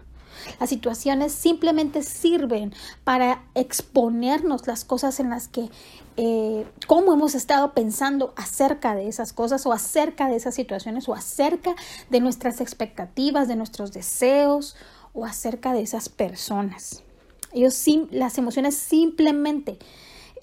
Las 0.61 0.69
situaciones 0.69 1.33
simplemente 1.33 2.05
sirven 2.05 2.73
para 3.03 3.43
exponernos 3.57 4.69
las 4.69 4.85
cosas 4.85 5.19
en 5.19 5.31
las 5.31 5.49
que, 5.49 5.69
eh, 6.17 6.65
cómo 6.87 7.13
hemos 7.13 7.35
estado 7.35 7.73
pensando 7.73 8.35
acerca 8.37 8.95
de 8.95 9.09
esas 9.09 9.33
cosas 9.33 9.67
o 9.67 9.73
acerca 9.73 10.29
de 10.29 10.37
esas 10.37 10.55
situaciones 10.55 11.09
o 11.09 11.15
acerca 11.15 11.75
de 12.09 12.21
nuestras 12.21 12.61
expectativas, 12.61 13.49
de 13.49 13.57
nuestros 13.57 13.93
deseos 13.93 14.77
o 15.13 15.25
acerca 15.25 15.73
de 15.73 15.81
esas 15.81 16.09
personas. 16.09 17.03
Ellos, 17.53 17.85
las 18.11 18.39
emociones 18.39 18.77
simplemente 18.77 19.79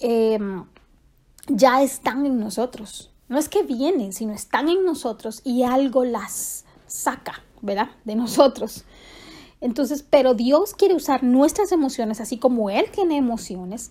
em, 0.00 0.64
ya 1.48 1.82
están 1.82 2.26
en 2.26 2.38
nosotros. 2.38 3.10
No 3.28 3.38
es 3.38 3.48
que 3.48 3.62
vienen, 3.62 4.12
sino 4.12 4.32
están 4.32 4.68
en 4.68 4.84
nosotros 4.84 5.40
y 5.44 5.62
algo 5.62 6.04
las 6.04 6.64
saca, 6.86 7.42
¿verdad? 7.60 7.90
De 8.04 8.14
nosotros. 8.14 8.84
Entonces, 9.60 10.04
pero 10.08 10.34
Dios 10.34 10.74
quiere 10.74 10.94
usar 10.94 11.22
nuestras 11.22 11.72
emociones, 11.72 12.20
así 12.20 12.38
como 12.38 12.70
Él 12.70 12.86
tiene 12.92 13.16
emociones, 13.16 13.90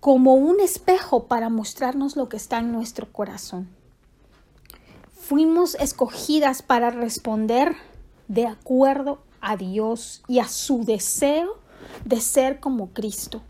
como 0.00 0.34
un 0.34 0.58
espejo 0.60 1.24
para 1.24 1.48
mostrarnos 1.48 2.16
lo 2.16 2.28
que 2.28 2.36
está 2.36 2.58
en 2.58 2.72
nuestro 2.72 3.12
corazón. 3.12 3.68
Fuimos 5.12 5.76
escogidas 5.76 6.62
para 6.62 6.90
responder 6.90 7.76
de 8.26 8.46
acuerdo 8.46 9.22
a 9.40 9.56
Dios 9.56 10.22
y 10.26 10.38
a 10.40 10.48
su 10.48 10.84
deseo 10.84 11.61
de 12.04 12.20
ser 12.20 12.60
como 12.60 12.90
Cristo, 12.90 13.42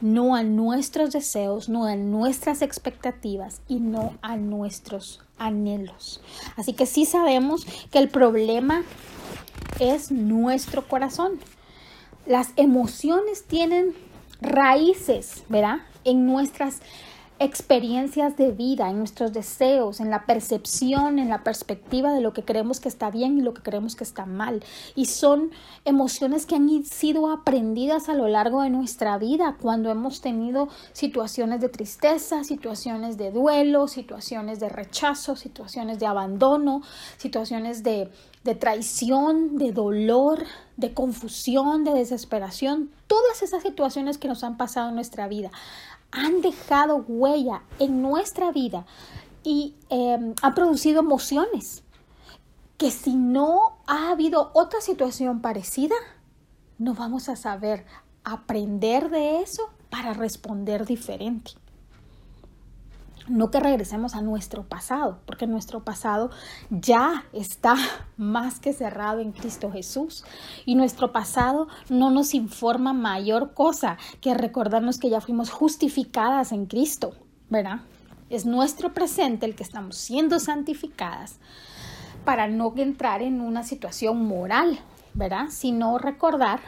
no 0.00 0.34
a 0.34 0.42
nuestros 0.42 1.12
deseos, 1.12 1.68
no 1.68 1.84
a 1.84 1.96
nuestras 1.96 2.60
expectativas 2.60 3.62
y 3.68 3.80
no 3.80 4.14
a 4.20 4.36
nuestros 4.36 5.20
anhelos. 5.38 6.20
Así 6.56 6.72
que 6.72 6.86
sí 6.86 7.06
sabemos 7.06 7.64
que 7.90 7.98
el 7.98 8.08
problema 8.08 8.82
es 9.78 10.10
nuestro 10.10 10.86
corazón. 10.88 11.38
Las 12.26 12.48
emociones 12.56 13.44
tienen 13.44 13.94
raíces, 14.40 15.44
¿verdad? 15.48 15.78
En 16.04 16.26
nuestras 16.26 16.80
experiencias 17.44 18.36
de 18.36 18.52
vida, 18.52 18.88
en 18.90 18.98
nuestros 18.98 19.32
deseos, 19.32 20.00
en 20.00 20.10
la 20.10 20.26
percepción, 20.26 21.18
en 21.18 21.28
la 21.28 21.42
perspectiva 21.42 22.12
de 22.12 22.20
lo 22.20 22.32
que 22.32 22.44
creemos 22.44 22.80
que 22.80 22.88
está 22.88 23.10
bien 23.10 23.38
y 23.38 23.42
lo 23.42 23.54
que 23.54 23.62
creemos 23.62 23.96
que 23.96 24.04
está 24.04 24.26
mal. 24.26 24.62
Y 24.94 25.06
son 25.06 25.50
emociones 25.84 26.46
que 26.46 26.54
han 26.54 26.84
sido 26.84 27.30
aprendidas 27.30 28.08
a 28.08 28.14
lo 28.14 28.28
largo 28.28 28.62
de 28.62 28.70
nuestra 28.70 29.18
vida 29.18 29.56
cuando 29.60 29.90
hemos 29.90 30.20
tenido 30.20 30.68
situaciones 30.92 31.60
de 31.60 31.68
tristeza, 31.68 32.44
situaciones 32.44 33.16
de 33.18 33.30
duelo, 33.30 33.88
situaciones 33.88 34.60
de 34.60 34.68
rechazo, 34.68 35.36
situaciones 35.36 35.98
de 35.98 36.06
abandono, 36.06 36.82
situaciones 37.16 37.82
de, 37.82 38.10
de 38.44 38.54
traición, 38.54 39.58
de 39.58 39.72
dolor, 39.72 40.44
de 40.76 40.94
confusión, 40.94 41.84
de 41.84 41.92
desesperación, 41.92 42.90
todas 43.06 43.42
esas 43.42 43.62
situaciones 43.62 44.18
que 44.18 44.28
nos 44.28 44.42
han 44.42 44.56
pasado 44.56 44.88
en 44.88 44.94
nuestra 44.94 45.28
vida 45.28 45.50
han 46.12 46.42
dejado 46.42 47.04
huella 47.08 47.62
en 47.78 48.02
nuestra 48.02 48.52
vida 48.52 48.86
y 49.42 49.74
eh, 49.90 50.34
ha 50.42 50.54
producido 50.54 51.00
emociones 51.00 51.82
que 52.76 52.90
si 52.90 53.14
no 53.16 53.78
ha 53.86 54.10
habido 54.10 54.50
otra 54.54 54.80
situación 54.80 55.40
parecida, 55.40 55.94
no 56.78 56.94
vamos 56.94 57.28
a 57.28 57.36
saber 57.36 57.86
aprender 58.24 59.08
de 59.10 59.40
eso 59.40 59.70
para 59.88 60.14
responder 60.14 60.84
diferente. 60.84 61.52
No 63.28 63.50
que 63.50 63.60
regresemos 63.60 64.14
a 64.14 64.20
nuestro 64.20 64.64
pasado, 64.64 65.20
porque 65.26 65.46
nuestro 65.46 65.84
pasado 65.84 66.30
ya 66.70 67.24
está 67.32 67.76
más 68.16 68.58
que 68.58 68.72
cerrado 68.72 69.20
en 69.20 69.32
Cristo 69.32 69.70
Jesús. 69.70 70.24
Y 70.66 70.74
nuestro 70.74 71.12
pasado 71.12 71.68
no 71.88 72.10
nos 72.10 72.34
informa 72.34 72.92
mayor 72.92 73.54
cosa 73.54 73.98
que 74.20 74.34
recordarnos 74.34 74.98
que 74.98 75.10
ya 75.10 75.20
fuimos 75.20 75.50
justificadas 75.50 76.52
en 76.52 76.66
Cristo, 76.66 77.14
¿verdad? 77.48 77.80
Es 78.28 78.46
nuestro 78.46 78.92
presente 78.92 79.46
el 79.46 79.54
que 79.54 79.62
estamos 79.62 79.96
siendo 79.96 80.40
santificadas 80.40 81.38
para 82.24 82.48
no 82.48 82.72
entrar 82.76 83.22
en 83.22 83.40
una 83.40 83.62
situación 83.62 84.26
moral, 84.26 84.78
¿verdad? 85.14 85.46
Sino 85.50 85.98
recordar 85.98 86.60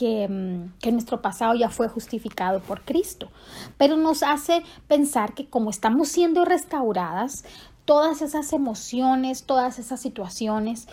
Mm, 0.00 0.72
que, 0.80 0.92
nuestro 0.92 1.22
pasado 1.22 1.54
ya 1.54 1.68
fue 1.70 1.88
justificado 1.88 2.60
por 2.60 2.82
Cristo. 2.82 3.30
Pero 3.78 3.96
nos 3.96 4.22
hace 4.22 4.62
pensar 4.88 5.34
que 5.34 5.46
como 5.46 5.70
estamos 5.70 6.08
siendo 6.08 6.44
restauradas, 6.44 7.44
todas 7.84 8.20
esas 8.22 8.52
emociones, 8.52 9.44
todas 9.44 9.78
esas 9.78 10.00
situaciones 10.00 10.88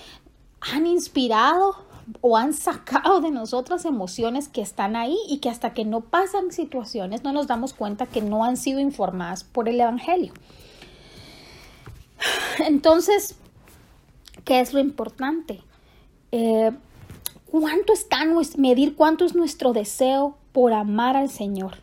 han 0.59 0.85
inspirado 0.85 1.75
o 2.21 2.37
han 2.37 2.53
sacado 2.53 3.21
de 3.21 3.31
nosotras 3.31 3.85
emociones 3.85 4.49
que 4.49 4.61
están 4.61 4.95
ahí 4.95 5.17
y 5.27 5.39
que 5.39 5.49
hasta 5.49 5.73
que 5.73 5.85
no 5.85 6.01
pasan 6.01 6.51
situaciones 6.51 7.23
no 7.23 7.31
nos 7.31 7.47
damos 7.47 7.73
cuenta 7.73 8.05
que 8.05 8.21
no 8.21 8.43
han 8.43 8.57
sido 8.57 8.79
informadas 8.79 9.43
por 9.43 9.67
el 9.67 9.79
Evangelio. 9.79 10.33
Entonces, 12.67 13.35
¿qué 14.45 14.59
es 14.59 14.73
lo 14.73 14.79
importante? 14.79 15.63
Eh, 16.31 16.71
cuánto 17.51 17.91
está 17.91 18.19
medir 18.55 18.95
cuánto 18.95 19.25
es 19.25 19.35
nuestro 19.35 19.73
deseo 19.73 20.37
por 20.53 20.71
amar 20.71 21.17
al 21.17 21.29
Señor. 21.29 21.79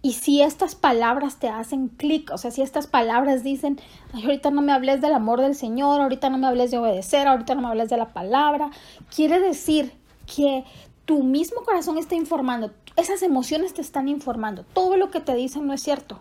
Y 0.00 0.14
si 0.14 0.40
estas 0.40 0.76
palabras 0.76 1.38
te 1.38 1.48
hacen 1.48 1.88
clic, 1.88 2.30
o 2.32 2.38
sea, 2.38 2.50
si 2.50 2.62
estas 2.62 2.86
palabras 2.86 3.42
dicen, 3.42 3.78
ahorita 4.14 4.50
no 4.50 4.62
me 4.62 4.72
hables 4.72 5.02
del 5.02 5.12
amor 5.12 5.42
del 5.42 5.54
Señor, 5.54 6.00
ahorita 6.00 6.30
no 6.30 6.38
me 6.38 6.46
hables 6.46 6.70
de 6.70 6.78
obedecer, 6.78 7.28
ahorita 7.28 7.54
no 7.54 7.62
me 7.62 7.68
hables 7.68 7.90
de 7.90 7.98
la 7.98 8.14
palabra, 8.14 8.70
quiere 9.14 9.40
decir 9.40 9.92
que 10.32 10.64
tu 11.04 11.22
mismo 11.22 11.62
corazón 11.64 11.98
está 11.98 12.14
informando, 12.14 12.70
esas 12.96 13.22
emociones 13.22 13.74
te 13.74 13.82
están 13.82 14.08
informando, 14.08 14.64
todo 14.72 14.96
lo 14.96 15.10
que 15.10 15.20
te 15.20 15.34
dicen 15.34 15.66
no 15.66 15.74
es 15.74 15.82
cierto. 15.82 16.20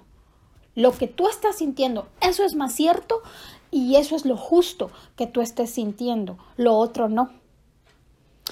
Lo 0.75 0.91
que 0.91 1.07
tú 1.07 1.27
estás 1.27 1.57
sintiendo, 1.57 2.07
eso 2.21 2.43
es 2.43 2.53
más 2.53 2.73
cierto 2.73 3.21
y 3.71 3.95
eso 3.95 4.15
es 4.15 4.25
lo 4.25 4.37
justo 4.37 4.91
que 5.15 5.25
tú 5.25 5.41
estés 5.41 5.71
sintiendo, 5.71 6.37
lo 6.57 6.75
otro 6.75 7.09
no. 7.09 7.31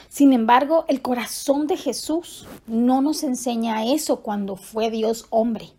Sin 0.09 0.33
embargo, 0.33 0.85
el 0.87 1.01
corazón 1.01 1.67
de 1.67 1.77
Jesús 1.77 2.47
no 2.67 3.01
nos 3.01 3.23
enseña 3.23 3.85
eso 3.85 4.21
cuando 4.21 4.55
fue 4.55 4.89
Dios 4.89 5.25
hombre, 5.29 5.71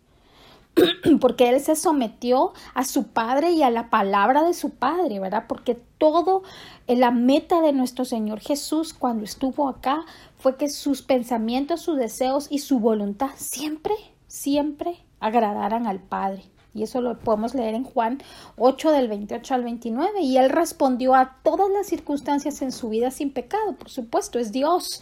porque 1.21 1.49
Él 1.49 1.59
se 1.59 1.75
sometió 1.75 2.53
a 2.73 2.83
su 2.85 3.07
Padre 3.07 3.51
y 3.51 3.63
a 3.63 3.69
la 3.69 3.89
palabra 3.89 4.43
de 4.43 4.53
su 4.53 4.71
Padre, 4.71 5.19
¿verdad? 5.19 5.45
Porque 5.47 5.75
todo, 5.97 6.43
eh, 6.87 6.95
la 6.95 7.11
meta 7.11 7.61
de 7.61 7.73
nuestro 7.73 8.05
Señor 8.05 8.39
Jesús 8.39 8.93
cuando 8.93 9.23
estuvo 9.23 9.67
acá 9.69 10.05
fue 10.37 10.55
que 10.57 10.69
sus 10.69 11.01
pensamientos, 11.01 11.81
sus 11.81 11.97
deseos 11.97 12.47
y 12.49 12.59
su 12.59 12.79
voluntad 12.79 13.31
siempre, 13.35 13.95
siempre 14.27 15.03
agradaran 15.19 15.87
al 15.87 15.99
Padre. 15.99 16.43
Y 16.73 16.83
eso 16.83 17.01
lo 17.01 17.17
podemos 17.17 17.55
leer 17.55 17.73
en 17.73 17.83
Juan 17.83 18.21
8 18.57 18.91
del 18.91 19.07
28 19.07 19.53
al 19.53 19.63
29. 19.63 20.21
Y 20.21 20.37
él 20.37 20.49
respondió 20.49 21.15
a 21.15 21.37
todas 21.43 21.69
las 21.71 21.87
circunstancias 21.87 22.61
en 22.61 22.71
su 22.71 22.89
vida 22.89 23.11
sin 23.11 23.31
pecado. 23.31 23.73
Por 23.73 23.89
supuesto, 23.89 24.37
es 24.37 24.51
Dios. 24.51 25.01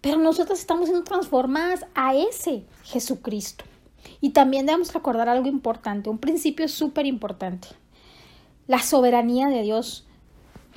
Pero 0.00 0.18
nosotros 0.18 0.58
estamos 0.58 0.86
siendo 0.86 1.04
transformadas 1.04 1.86
a 1.94 2.14
ese 2.14 2.66
Jesucristo. 2.84 3.64
Y 4.20 4.30
también 4.30 4.66
debemos 4.66 4.92
recordar 4.92 5.28
algo 5.28 5.48
importante, 5.48 6.10
un 6.10 6.18
principio 6.18 6.68
súper 6.68 7.06
importante. 7.06 7.68
La 8.66 8.80
soberanía 8.80 9.48
de 9.48 9.62
Dios 9.62 10.06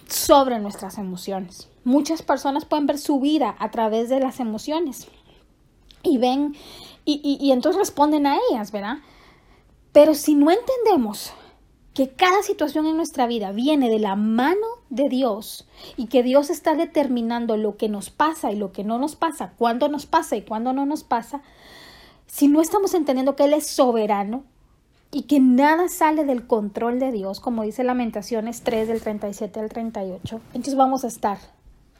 sobre 0.07 0.59
nuestras 0.59 0.97
emociones. 0.97 1.67
Muchas 1.83 2.21
personas 2.21 2.65
pueden 2.65 2.87
ver 2.87 2.97
su 2.97 3.19
vida 3.19 3.55
a 3.59 3.71
través 3.71 4.09
de 4.09 4.19
las 4.19 4.39
emociones 4.39 5.07
y 6.03 6.17
ven 6.17 6.55
y, 7.03 7.37
y 7.39 7.51
entonces 7.51 7.79
responden 7.79 8.25
a 8.25 8.37
ellas, 8.49 8.71
¿verdad? 8.71 8.97
Pero 9.95 10.13
si 10.13 10.35
no 10.35 10.51
entendemos 10.51 11.31
que 11.93 12.09
cada 12.09 12.43
situación 12.43 12.85
en 12.85 12.97
nuestra 12.97 13.27
vida 13.27 13.53
viene 13.53 13.89
de 13.89 13.99
la 13.99 14.17
mano 14.17 14.67
de 14.89 15.07
Dios 15.07 15.69
y 15.95 16.07
que 16.07 16.21
Dios 16.21 16.49
está 16.49 16.75
determinando 16.75 17.55
lo 17.55 17.77
que 17.77 17.87
nos 17.87 18.09
pasa 18.09 18.51
y 18.51 18.57
lo 18.57 18.73
que 18.73 18.83
no 18.83 18.99
nos 18.99 19.15
pasa, 19.15 19.53
cuándo 19.57 19.87
nos 19.87 20.05
pasa 20.05 20.35
y 20.35 20.41
cuándo 20.41 20.73
no 20.73 20.85
nos 20.85 21.05
pasa, 21.05 21.43
si 22.27 22.49
no 22.49 22.61
estamos 22.61 22.93
entendiendo 22.93 23.37
que 23.37 23.45
Él 23.45 23.53
es 23.53 23.67
soberano 23.67 24.43
y 25.11 25.27
que 25.27 25.39
nada 25.39 25.87
sale 25.87 26.25
del 26.25 26.45
control 26.45 26.99
de 26.99 27.13
Dios, 27.13 27.39
como 27.39 27.63
dice 27.63 27.85
Lamentaciones 27.85 28.63
3 28.63 28.89
del 28.89 29.01
37 29.01 29.61
al 29.61 29.69
38, 29.69 30.41
entonces 30.47 30.75
vamos 30.75 31.05
a 31.05 31.07
estar 31.07 31.37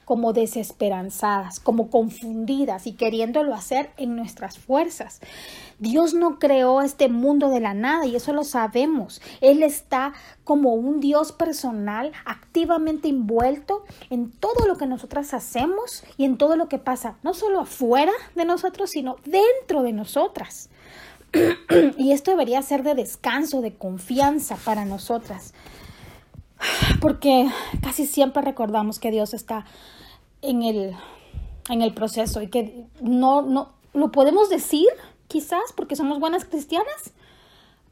como 0.06 0.32
desesperanzadas, 0.32 1.58
como 1.58 1.90
confundidas 1.90 2.86
y 2.86 2.92
queriéndolo 2.92 3.52
hacer 3.52 3.90
en 3.96 4.14
nuestras 4.14 4.56
fuerzas. 4.56 5.20
Dios 5.80 6.14
no 6.14 6.38
creó 6.38 6.80
este 6.80 7.08
mundo 7.08 7.50
de 7.50 7.58
la 7.58 7.74
nada 7.74 8.06
y 8.06 8.14
eso 8.14 8.32
lo 8.32 8.44
sabemos. 8.44 9.20
Él 9.40 9.64
está 9.64 10.14
como 10.44 10.74
un 10.74 11.00
Dios 11.00 11.32
personal, 11.32 12.12
activamente 12.24 13.08
envuelto 13.08 13.82
en 14.08 14.30
todo 14.30 14.68
lo 14.68 14.76
que 14.76 14.86
nosotras 14.86 15.34
hacemos 15.34 16.04
y 16.16 16.24
en 16.24 16.38
todo 16.38 16.54
lo 16.54 16.68
que 16.68 16.78
pasa, 16.78 17.16
no 17.24 17.34
solo 17.34 17.58
afuera 17.58 18.12
de 18.36 18.44
nosotros, 18.44 18.90
sino 18.90 19.16
dentro 19.24 19.82
de 19.82 19.92
nosotras. 19.92 20.70
y 21.98 22.12
esto 22.12 22.30
debería 22.30 22.62
ser 22.62 22.84
de 22.84 22.94
descanso, 22.94 23.60
de 23.60 23.74
confianza 23.74 24.56
para 24.64 24.84
nosotras. 24.84 25.52
porque 27.00 27.48
casi 27.82 28.06
siempre 28.06 28.40
recordamos 28.42 29.00
que 29.00 29.10
Dios 29.10 29.34
está 29.34 29.64
en 30.42 30.62
el, 30.62 30.96
en 31.68 31.82
el 31.82 31.94
proceso 31.94 32.42
y 32.42 32.48
que 32.48 32.86
no, 33.00 33.42
no 33.42 33.72
lo 33.92 34.12
podemos 34.12 34.48
decir 34.48 34.88
quizás 35.28 35.72
porque 35.74 35.96
somos 35.96 36.20
buenas 36.20 36.44
cristianas, 36.44 37.12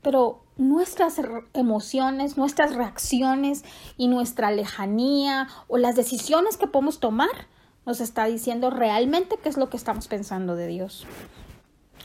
pero 0.03 0.43
nuestras 0.57 1.21
emociones, 1.55 2.37
nuestras 2.37 2.75
reacciones 2.75 3.65
y 3.97 4.09
nuestra 4.09 4.51
lejanía 4.51 5.49
o 5.67 5.79
las 5.79 5.97
decisiones 5.97 6.57
que 6.57 6.67
podemos 6.67 7.01
tomar 7.01 7.49
nos 7.87 8.01
está 8.01 8.25
diciendo 8.27 8.71
realmente 8.71 9.37
qué 9.43 9.49
es 9.49 9.57
lo 9.57 9.69
que 9.69 9.77
estamos 9.77 10.09
pensando 10.09 10.57
de 10.57 10.69
Dios. 10.69 11.07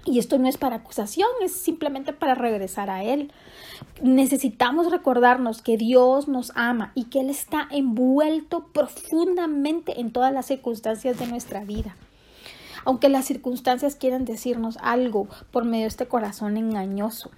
Y 0.06 0.20
esto 0.20 0.38
no 0.38 0.48
es 0.48 0.58
para 0.58 0.78
acusación, 0.78 1.28
es 1.42 1.54
simplemente 1.54 2.14
para 2.14 2.36
regresar 2.36 2.90
a 2.90 3.04
Él. 3.04 3.32
Necesitamos 4.02 4.92
recordarnos 4.92 5.62
que 5.62 5.78
Dios 5.78 6.28
nos 6.28 6.52
ama 6.56 6.92
y 6.96 7.06
que 7.06 7.20
Él 7.20 7.30
está 7.30 7.68
envuelto 7.72 8.68
profundamente 8.68 10.00
en 10.00 10.12
todas 10.12 10.34
las 10.34 10.46
circunstancias 10.46 11.20
de 11.20 11.28
nuestra 11.28 11.64
vida. 11.64 11.96
Aunque 12.86 13.10
las 13.10 13.26
circunstancias 13.26 13.96
quieran 13.96 14.26
decirnos 14.26 14.78
algo 14.82 15.28
por 15.52 15.66
medio 15.66 15.84
de 15.84 15.90
este 15.90 16.08
corazón 16.08 16.58
engañoso. 16.58 17.30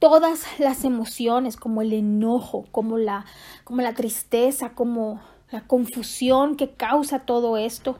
Todas 0.00 0.44
las 0.58 0.84
emociones, 0.84 1.56
como 1.56 1.82
el 1.82 1.92
enojo, 1.92 2.66
como 2.70 2.98
la, 2.98 3.24
como 3.64 3.82
la 3.82 3.94
tristeza, 3.94 4.70
como 4.70 5.20
la 5.50 5.62
confusión 5.62 6.56
que 6.56 6.70
causa 6.70 7.20
todo 7.20 7.56
esto, 7.56 7.98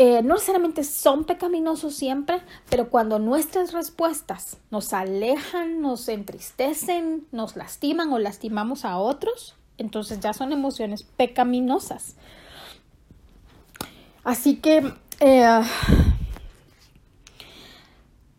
eh, 0.00 0.22
no 0.22 0.34
necesariamente 0.34 0.84
son 0.84 1.24
pecaminosos 1.24 1.94
siempre, 1.94 2.40
pero 2.70 2.88
cuando 2.88 3.18
nuestras 3.18 3.72
respuestas 3.72 4.58
nos 4.70 4.92
alejan, 4.92 5.80
nos 5.80 6.08
entristecen, 6.08 7.26
nos 7.32 7.56
lastiman 7.56 8.12
o 8.12 8.20
lastimamos 8.20 8.84
a 8.84 8.96
otros, 8.98 9.56
entonces 9.76 10.20
ya 10.20 10.32
son 10.32 10.52
emociones 10.52 11.02
pecaminosas. 11.02 12.14
Así 14.22 14.56
que 14.56 14.94
eh, 15.18 15.60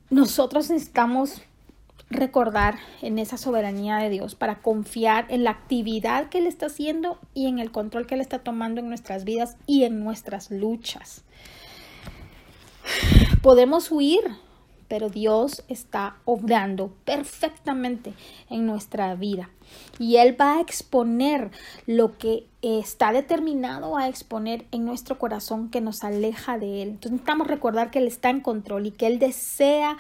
nosotros 0.09 0.69
necesitamos 0.69 1.41
recordar 2.09 2.79
en 3.01 3.19
esa 3.19 3.37
soberanía 3.37 3.97
de 3.97 4.09
Dios 4.09 4.35
para 4.35 4.61
confiar 4.61 5.25
en 5.29 5.43
la 5.43 5.51
actividad 5.51 6.29
que 6.29 6.39
Él 6.39 6.47
está 6.47 6.67
haciendo 6.67 7.19
y 7.33 7.47
en 7.47 7.59
el 7.59 7.71
control 7.71 8.07
que 8.07 8.15
Él 8.15 8.21
está 8.21 8.39
tomando 8.39 8.81
en 8.81 8.89
nuestras 8.89 9.23
vidas 9.23 9.57
y 9.65 9.83
en 9.83 10.03
nuestras 10.03 10.51
luchas. 10.51 11.23
Podemos 13.41 13.91
huir, 13.91 14.21
pero 14.87 15.09
Dios 15.09 15.63
está 15.67 16.17
obrando 16.25 16.91
perfectamente 17.05 18.13
en 18.49 18.65
nuestra 18.65 19.13
vida. 19.15 19.49
Y 19.99 20.17
Él 20.17 20.35
va 20.39 20.57
a 20.57 20.61
exponer 20.61 21.51
lo 21.85 22.17
que 22.17 22.48
está 22.61 23.11
determinado 23.13 23.97
a 23.97 24.07
exponer 24.07 24.65
en 24.71 24.85
nuestro 24.85 25.17
corazón 25.17 25.69
que 25.69 25.81
nos 25.81 26.03
aleja 26.03 26.57
de 26.57 26.81
Él. 26.81 26.89
Entonces 26.89 27.11
necesitamos 27.13 27.47
recordar 27.47 27.91
que 27.91 27.99
Él 27.99 28.07
está 28.07 28.29
en 28.29 28.41
control 28.41 28.85
y 28.85 28.91
que 28.91 29.07
Él 29.07 29.19
desea 29.19 29.97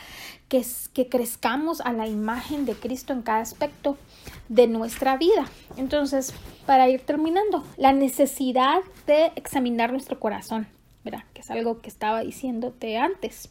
que, 0.49 0.65
que 0.93 1.07
crezcamos 1.07 1.81
a 1.81 1.93
la 1.93 2.07
imagen 2.07 2.65
de 2.65 2.75
Cristo 2.75 3.13
en 3.13 3.21
cada 3.21 3.39
aspecto 3.39 3.97
de 4.49 4.67
nuestra 4.67 5.17
vida. 5.17 5.45
Entonces, 5.77 6.33
para 6.65 6.89
ir 6.89 7.01
terminando, 7.01 7.63
la 7.77 7.93
necesidad 7.93 8.79
de 9.07 9.31
examinar 9.35 9.91
nuestro 9.91 10.19
corazón 10.19 10.67
que 11.33 11.41
es 11.41 11.49
algo 11.49 11.81
que 11.81 11.89
estaba 11.89 12.21
diciéndote 12.21 12.97
antes. 12.97 13.49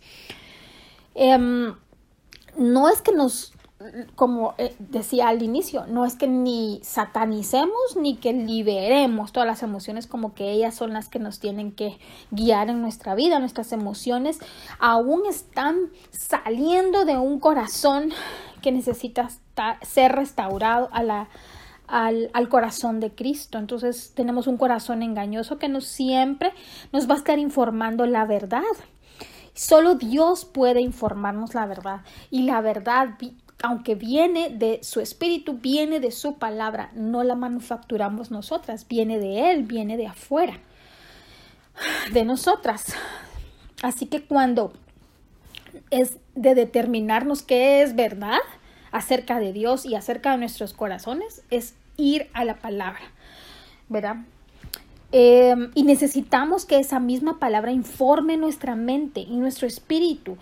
Em, 1.15 1.75
no 2.57 2.89
es 2.89 3.03
que 3.03 3.13
nos, 3.13 3.53
como 4.17 4.55
eh, 4.59 4.75
decía 4.79 5.29
al 5.29 5.43
inicio, 5.43 5.87
no 5.87 6.05
es 6.05 6.17
que 6.17 6.27
ni 6.27 6.81
satanicemos 6.83 7.97
ni 7.97 8.17
que 8.17 8.33
liberemos 8.33 9.31
todas 9.33 9.47
las 9.47 9.63
emociones 9.63 10.07
como 10.07 10.35
que 10.35 10.51
ellas 10.51 10.75
son 10.75 10.93
las 10.93 11.09
que 11.09 11.21
nos 11.21 11.39
tienen 11.39 11.71
que 11.71 11.99
guiar 12.31 12.71
en 12.71 12.83
nuestra 12.83 13.15
vida. 13.15 13.39
Nuestras 13.39 13.73
emociones 13.73 14.41
aún 14.81 15.23
están 15.29 15.91
saliendo 16.11 17.05
de 17.05 17.19
un 17.19 17.39
corazón 17.39 18.11
que 18.63 18.73
necesita 18.73 19.29
ser 19.83 20.13
restaurado 20.13 20.89
a 20.93 21.03
la 21.03 21.29
al, 21.87 22.49
corazón 22.49 23.01
de 23.01 23.15
Cristo. 23.15 23.59
Entonces 23.59 24.13
tenemos 24.15 24.47
un 24.47 24.57
corazón 24.57 25.03
engañoso 25.03 25.59
que 25.59 25.69
nos 25.69 25.87
siempre 25.87 26.53
nos 26.93 27.09
va 27.09 27.15
a 27.15 27.19
estar 27.19 27.39
informando 27.39 28.07
la 28.07 28.27
verdad. 28.27 28.63
Solo 29.55 29.95
Dios 29.95 30.45
puede 30.45 30.81
informarnos 30.81 31.55
la 31.55 31.67
verdad. 31.67 32.01
Y 32.31 32.43
la 32.43 32.61
verdad, 32.61 33.17
aunque 33.63 33.95
viene 33.95 34.51
de 34.51 34.81
su 34.83 35.01
espíritu, 35.01 35.59
viene 35.61 36.01
de 36.01 36.11
su 36.11 36.35
palabra, 36.35 36.91
no 36.95 37.25
la 37.25 37.35
manufacturamos 37.35 38.31
nosotras, 38.31 38.87
viene 38.89 39.19
de 39.19 39.51
Él, 39.51 39.65
viene 39.65 39.97
de 39.97 40.07
afuera, 40.07 40.59
de 42.13 42.25
nosotras. 42.25 42.95
Así 43.83 44.07
que 44.07 44.23
cuando 44.23 44.73
es 45.91 46.19
de 46.35 46.55
determinarnos 46.55 47.43
qué 47.43 47.83
es 47.83 47.97
verdad, 47.97 48.39
acerca 48.93 49.39
de 49.41 49.53
Dios 49.53 49.85
y 49.85 49.95
acerca 49.95 50.33
de 50.33 50.39
nuestros 50.39 50.73
corazones 50.73 51.43
es 51.51 51.75
ir 51.97 52.29
a 52.33 52.45
la 52.45 52.57
palabra, 52.57 53.01
¿verdad? 53.89 54.17
Em, 55.11 55.71
y 55.75 55.85
necesitamos 55.85 56.67
que 56.67 56.79
esa 56.79 57.01
misma 57.01 57.39
palabra 57.39 57.73
informe 57.73 58.37
nuestra 58.37 58.77
mente 58.77 59.21
y 59.21 59.37
nuestro 59.37 59.67
espíritu, 59.67 60.37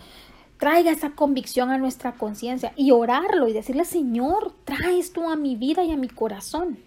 traiga 0.58 0.90
esa 0.90 1.10
convicción 1.10 1.70
a 1.70 1.78
nuestra 1.78 2.12
conciencia 2.12 2.72
y 2.76 2.90
orarlo 2.90 3.48
y 3.48 3.52
decirle, 3.52 3.84
Señor, 3.84 4.52
traes 4.64 5.12
tú 5.12 5.28
a 5.28 5.36
mi 5.36 5.56
vida 5.56 5.84
y 5.84 5.92
a 5.92 5.96
mi 5.96 6.08
corazón. 6.08 6.78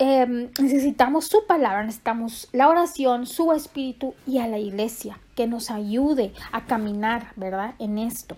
Em, 0.00 0.50
necesitamos 0.60 1.26
su 1.26 1.44
palabra, 1.46 1.82
necesitamos 1.82 2.48
la 2.52 2.68
oración, 2.68 3.26
su 3.26 3.52
espíritu 3.52 4.14
y 4.26 4.38
a 4.38 4.46
la 4.46 4.58
iglesia 4.58 5.18
que 5.34 5.48
nos 5.48 5.70
ayude 5.70 6.32
a 6.52 6.66
caminar, 6.66 7.32
¿verdad? 7.34 7.74
En 7.80 7.98
esto. 7.98 8.36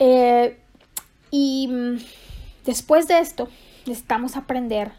Eh, 0.00 0.58
y 1.30 1.68
mm, 1.68 1.98
después 2.64 3.06
de 3.06 3.20
esto, 3.20 3.48
necesitamos 3.86 4.36
aprender 4.36 4.92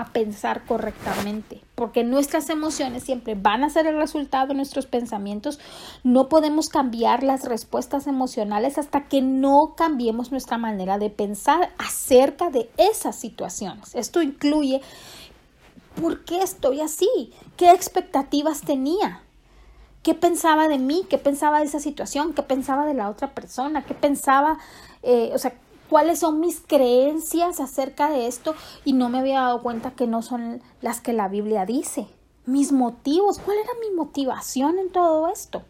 a 0.00 0.06
pensar 0.06 0.64
correctamente, 0.64 1.60
porque 1.74 2.04
nuestras 2.04 2.48
emociones 2.48 3.04
siempre 3.04 3.34
van 3.34 3.62
a 3.62 3.68
ser 3.68 3.86
el 3.86 3.98
resultado 3.98 4.46
de 4.46 4.54
nuestros 4.54 4.86
pensamientos. 4.86 5.60
No 6.04 6.30
podemos 6.30 6.70
cambiar 6.70 7.22
las 7.22 7.44
respuestas 7.44 8.06
emocionales 8.06 8.78
hasta 8.78 9.08
que 9.08 9.20
no 9.20 9.74
cambiemos 9.76 10.30
nuestra 10.30 10.56
manera 10.56 10.96
de 10.96 11.10
pensar 11.10 11.74
acerca 11.76 12.48
de 12.48 12.70
esas 12.78 13.16
situaciones. 13.16 13.94
Esto 13.94 14.22
incluye 14.22 14.80
por 16.00 16.24
qué 16.24 16.42
estoy 16.42 16.80
así, 16.80 17.34
qué 17.58 17.70
expectativas 17.70 18.62
tenía, 18.62 19.20
qué 20.02 20.14
pensaba 20.14 20.66
de 20.66 20.78
mí, 20.78 21.04
qué 21.10 21.18
pensaba 21.18 21.58
de 21.58 21.66
esa 21.66 21.80
situación, 21.80 22.32
qué 22.32 22.42
pensaba 22.42 22.86
de 22.86 22.94
la 22.94 23.10
otra 23.10 23.34
persona, 23.34 23.84
qué 23.84 23.92
pensaba, 23.92 24.56
eh, 25.02 25.30
o 25.34 25.38
sea, 25.38 25.52
cuáles 25.90 26.20
son 26.20 26.38
mis 26.38 26.60
creencias 26.60 27.58
acerca 27.58 28.08
de 28.10 28.28
esto 28.28 28.54
y 28.84 28.92
no 28.92 29.08
me 29.08 29.18
había 29.18 29.40
dado 29.40 29.60
cuenta 29.60 29.90
que 29.90 30.06
no 30.06 30.22
son 30.22 30.62
las 30.80 31.00
que 31.00 31.12
la 31.12 31.28
Biblia 31.28 31.66
dice. 31.66 32.06
Mis 32.46 32.70
motivos, 32.70 33.38
¿cuál 33.38 33.58
era 33.58 33.72
mi 33.80 33.94
motivación 33.94 34.78
en 34.78 34.90
todo 34.90 35.28
esto? 35.28 35.62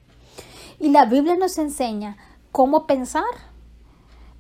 Y 0.78 0.90
la 0.90 1.06
Biblia 1.06 1.37
nos 1.37 1.56
enseña 1.59 2.18
cómo 2.52 2.87
pensar, 2.87 3.24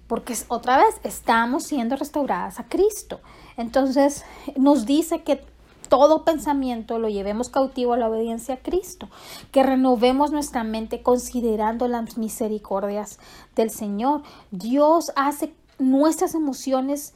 porque 0.06 0.36
otra 0.48 0.76
vez 0.76 0.96
estamos 1.02 1.64
siendo 1.64 1.96
restauradas 1.96 2.60
a 2.60 2.64
Cristo. 2.64 3.20
Entonces 3.56 4.24
nos 4.56 4.84
dice 4.84 5.22
que 5.22 5.44
todo 5.88 6.24
pensamiento 6.24 6.98
lo 6.98 7.08
llevemos 7.08 7.48
cautivo 7.48 7.94
a 7.94 7.96
la 7.96 8.08
obediencia 8.08 8.56
a 8.56 8.58
Cristo, 8.58 9.08
que 9.50 9.62
renovemos 9.62 10.30
nuestra 10.30 10.62
mente 10.62 11.02
considerando 11.02 11.88
las 11.88 12.16
misericordias 12.16 13.18
del 13.56 13.70
Señor. 13.70 14.22
Dios 14.52 15.10
hace 15.16 15.52
nuestras 15.80 16.34
emociones 16.34 17.14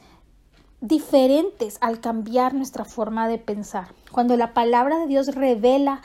diferentes 0.81 1.77
al 1.81 1.99
cambiar 1.99 2.53
nuestra 2.53 2.83
forma 2.83 3.27
de 3.27 3.37
pensar. 3.37 3.87
Cuando 4.11 4.35
la 4.35 4.53
palabra 4.53 4.99
de 4.99 5.07
Dios 5.07 5.27
revela 5.33 6.01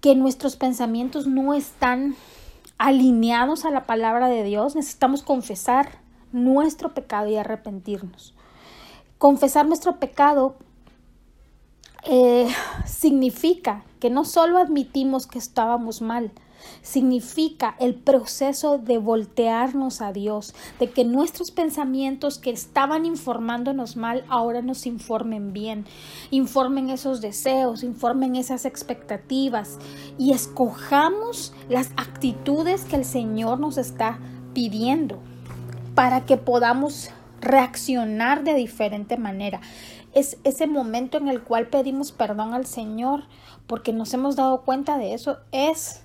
que 0.00 0.14
nuestros 0.14 0.56
pensamientos 0.56 1.26
no 1.26 1.54
están 1.54 2.14
alineados 2.76 3.64
a 3.64 3.70
la 3.70 3.86
palabra 3.86 4.28
de 4.28 4.42
Dios, 4.42 4.74
necesitamos 4.76 5.22
confesar 5.22 5.98
nuestro 6.32 6.92
pecado 6.92 7.28
y 7.28 7.36
arrepentirnos. 7.36 8.34
Confesar 9.18 9.66
nuestro 9.66 9.98
pecado 10.00 10.56
eh, 12.02 12.48
significa 12.84 13.84
que 14.00 14.10
no 14.10 14.24
solo 14.24 14.58
admitimos 14.58 15.26
que 15.26 15.38
estábamos 15.38 16.02
mal, 16.02 16.32
significa 16.82 17.76
el 17.80 17.94
proceso 17.94 18.78
de 18.78 18.98
voltearnos 18.98 20.00
a 20.00 20.12
Dios, 20.12 20.54
de 20.78 20.90
que 20.90 21.04
nuestros 21.04 21.50
pensamientos 21.50 22.38
que 22.38 22.50
estaban 22.50 23.06
informándonos 23.06 23.96
mal 23.96 24.24
ahora 24.28 24.62
nos 24.62 24.86
informen 24.86 25.52
bien, 25.52 25.86
informen 26.30 26.90
esos 26.90 27.20
deseos, 27.20 27.82
informen 27.82 28.36
esas 28.36 28.64
expectativas 28.64 29.78
y 30.18 30.32
escojamos 30.32 31.52
las 31.68 31.90
actitudes 31.96 32.84
que 32.84 32.96
el 32.96 33.04
Señor 33.04 33.60
nos 33.60 33.78
está 33.78 34.18
pidiendo 34.52 35.18
para 35.94 36.24
que 36.24 36.36
podamos 36.36 37.10
reaccionar 37.40 38.42
de 38.44 38.54
diferente 38.54 39.16
manera. 39.16 39.60
Es 40.12 40.38
ese 40.44 40.66
momento 40.66 41.18
en 41.18 41.28
el 41.28 41.42
cual 41.42 41.66
pedimos 41.66 42.12
perdón 42.12 42.54
al 42.54 42.66
Señor 42.66 43.24
porque 43.66 43.92
nos 43.92 44.14
hemos 44.14 44.36
dado 44.36 44.62
cuenta 44.62 44.98
de 44.98 45.14
eso. 45.14 45.38
Es 45.52 46.03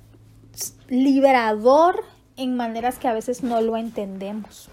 liberador 0.88 2.04
en 2.38 2.56
maneras 2.56 2.98
que 2.98 3.08
a 3.08 3.14
veces 3.14 3.44
no 3.44 3.62
lo 3.62 3.78
entendemos. 3.78 4.70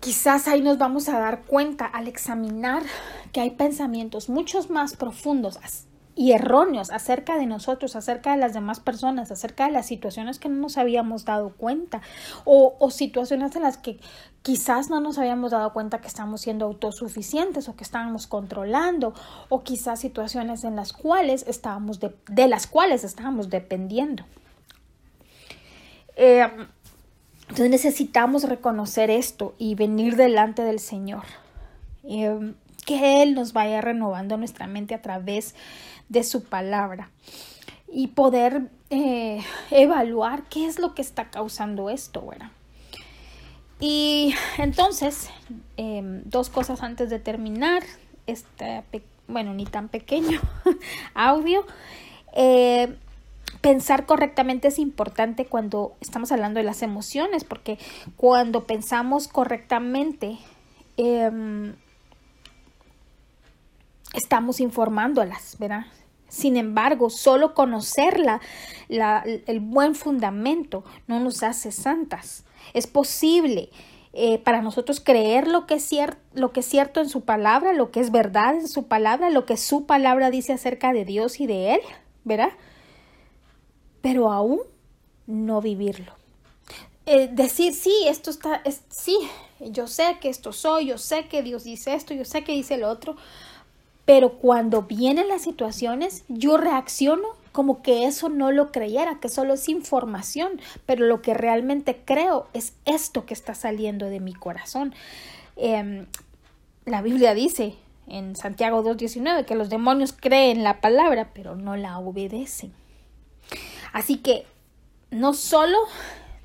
Quizás 0.00 0.48
ahí 0.48 0.60
nos 0.60 0.76
vamos 0.76 1.08
a 1.08 1.18
dar 1.18 1.42
cuenta 1.44 1.86
al 1.86 2.08
examinar 2.08 2.82
que 3.32 3.40
hay 3.40 3.50
pensamientos 3.50 4.28
muchos 4.28 4.68
más 4.68 4.96
profundos 4.96 5.58
y 6.14 6.32
erróneos 6.32 6.90
acerca 6.90 7.36
de 7.36 7.46
nosotros, 7.46 7.96
acerca 7.96 8.32
de 8.32 8.36
las 8.36 8.54
demás 8.54 8.80
personas, 8.80 9.30
acerca 9.30 9.66
de 9.66 9.72
las 9.72 9.86
situaciones 9.86 10.38
que 10.38 10.48
no 10.48 10.56
nos 10.56 10.78
habíamos 10.78 11.24
dado 11.24 11.54
cuenta 11.56 12.02
o, 12.44 12.76
o, 12.78 12.90
situaciones 12.90 13.56
en 13.56 13.62
las 13.62 13.78
que 13.78 13.98
quizás 14.44 14.90
no 14.90 15.00
nos 15.00 15.16
habíamos 15.16 15.52
dado 15.52 15.72
cuenta 15.72 16.02
que 16.02 16.06
estamos 16.06 16.42
siendo 16.42 16.66
autosuficientes 16.66 17.66
o 17.70 17.76
que 17.76 17.82
estábamos 17.82 18.26
controlando 18.26 19.14
o 19.48 19.62
quizás 19.62 20.00
situaciones 20.00 20.64
en 20.64 20.76
las 20.76 20.92
cuales 20.92 21.46
estábamos 21.48 21.98
de, 21.98 22.46
las 22.46 22.66
cuales 22.66 23.04
estábamos 23.04 23.48
dependiendo. 23.48 24.26
Eh, 26.16 26.46
entonces 27.44 27.70
necesitamos 27.70 28.44
reconocer 28.44 29.08
esto 29.08 29.54
y 29.56 29.76
venir 29.76 30.14
delante 30.14 30.60
del 30.60 30.78
Señor. 30.78 31.24
Eh, 32.02 32.52
que 32.84 33.22
Él 33.22 33.34
nos 33.34 33.54
vaya 33.54 33.80
renovando 33.80 34.36
nuestra 34.36 34.66
mente 34.66 34.94
a 34.94 35.00
través 35.00 35.54
de 36.10 36.22
su 36.22 36.44
palabra 36.44 37.10
y 37.90 38.08
poder 38.08 38.68
eh, 38.90 39.40
evaluar 39.70 40.42
qué 40.50 40.66
es 40.66 40.78
lo 40.78 40.94
que 40.94 41.00
está 41.00 41.30
causando 41.30 41.88
esto, 41.88 42.20
Y 43.86 44.34
entonces, 44.56 45.28
em, 45.76 46.22
dos 46.24 46.48
cosas 46.48 46.82
antes 46.82 47.10
de 47.10 47.18
terminar 47.18 47.82
este, 48.26 48.82
bueno, 49.28 49.52
ni 49.52 49.66
tan 49.66 49.88
pequeño 49.88 50.40
audio. 51.14 51.66
Eh, 52.34 52.96
pensar 53.60 54.06
correctamente 54.06 54.68
es 54.68 54.78
importante 54.78 55.44
cuando 55.44 55.96
estamos 56.00 56.32
hablando 56.32 56.60
de 56.60 56.64
las 56.64 56.80
emociones, 56.80 57.44
porque 57.44 57.78
cuando 58.16 58.64
pensamos 58.64 59.28
correctamente, 59.28 60.38
em, 60.96 61.74
estamos 64.14 64.60
informándolas, 64.60 65.58
¿verdad? 65.58 65.84
Sin 66.30 66.56
embargo, 66.56 67.10
solo 67.10 67.52
conocerla, 67.52 68.40
el 68.88 69.60
buen 69.60 69.94
fundamento, 69.94 70.84
no 71.06 71.20
nos 71.20 71.42
hace 71.42 71.70
santas. 71.70 72.44
Es 72.72 72.86
posible 72.86 73.70
eh, 74.12 74.38
para 74.38 74.62
nosotros 74.62 75.00
creer 75.00 75.48
lo 75.48 75.66
que, 75.66 75.74
es 75.74 75.90
lo 76.34 76.52
que 76.52 76.60
es 76.60 76.66
cierto 76.66 77.00
en 77.00 77.08
su 77.08 77.22
palabra, 77.22 77.72
lo 77.72 77.90
que 77.90 78.00
es 78.00 78.10
verdad 78.10 78.54
en 78.54 78.68
su 78.68 78.86
palabra, 78.86 79.30
lo 79.30 79.44
que 79.44 79.56
su 79.56 79.86
palabra 79.86 80.30
dice 80.30 80.52
acerca 80.52 80.92
de 80.92 81.04
Dios 81.04 81.40
y 81.40 81.46
de 81.46 81.74
Él, 81.74 81.80
¿verdad? 82.24 82.50
pero 84.04 84.30
aún 84.30 84.60
no 85.26 85.62
vivirlo. 85.62 86.12
Eh, 87.06 87.30
decir, 87.32 87.72
sí, 87.72 88.04
esto 88.06 88.28
está, 88.28 88.60
es, 88.66 88.82
sí, 88.90 89.16
yo 89.60 89.86
sé 89.86 90.18
que 90.20 90.28
esto 90.28 90.52
soy, 90.52 90.88
yo 90.88 90.98
sé 90.98 91.26
que 91.26 91.42
Dios 91.42 91.64
dice 91.64 91.94
esto, 91.94 92.12
yo 92.12 92.26
sé 92.26 92.44
que 92.44 92.52
dice 92.52 92.76
lo 92.76 92.90
otro, 92.90 93.16
pero 94.04 94.34
cuando 94.34 94.82
vienen 94.82 95.28
las 95.28 95.40
situaciones, 95.40 96.24
yo 96.28 96.58
reacciono 96.58 97.28
como 97.54 97.82
que 97.82 98.06
eso 98.06 98.28
no 98.30 98.50
lo 98.50 98.72
creyera, 98.72 99.20
que 99.20 99.28
solo 99.28 99.54
es 99.54 99.68
información, 99.68 100.60
pero 100.86 101.06
lo 101.06 101.22
que 101.22 101.34
realmente 101.34 102.02
creo 102.04 102.48
es 102.52 102.74
esto 102.84 103.26
que 103.26 103.32
está 103.32 103.54
saliendo 103.54 104.06
de 104.06 104.18
mi 104.18 104.34
corazón. 104.34 104.92
Em, 105.54 106.06
la 106.84 107.00
Biblia 107.00 107.32
dice 107.32 107.76
en 108.08 108.34
Santiago 108.34 108.82
2.19 108.82 109.44
que 109.44 109.54
los 109.54 109.70
demonios 109.70 110.12
creen 110.12 110.64
la 110.64 110.80
palabra, 110.80 111.30
pero 111.32 111.54
no 111.54 111.76
la 111.76 111.96
obedecen. 112.00 112.72
Así 113.92 114.16
que 114.16 114.46
no 115.12 115.32
solo 115.32 115.78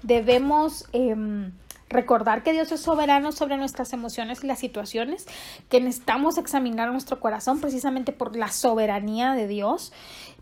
debemos 0.04 0.86
em, 0.93 1.54
recordar 1.89 2.43
que 2.43 2.54
Dios 2.54 2.72
es 2.72 2.82
soberano 2.82 3.32
sobre 3.32 3.58
nuestras 3.58 3.93
emociones 3.93 4.43
y 4.43 4.48
las 4.48 4.60
situaciones, 4.60 5.26
que 5.69 5.82
necesitamos 5.82 6.38
examinar 6.38 6.91
nuestro 6.91 7.19
corazón 7.19 7.60
precisamente 7.60 8.12
por 8.12 8.36
la 8.36 8.50
soberanía 8.50 9.34
de 9.34 9.48
Dios, 9.48 9.91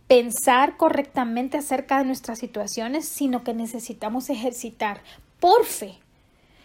pensar 0.08 0.78
correctamente 0.78 1.58
acerca 1.58 2.00
de 2.00 2.06
nuestras 2.06 2.40
situaciones, 2.40 3.08
sino 3.08 3.44
que 3.44 3.54
necesitamos 3.54 4.30
ejercitar 4.30 5.02
por 5.40 5.66
fe 5.66 6.00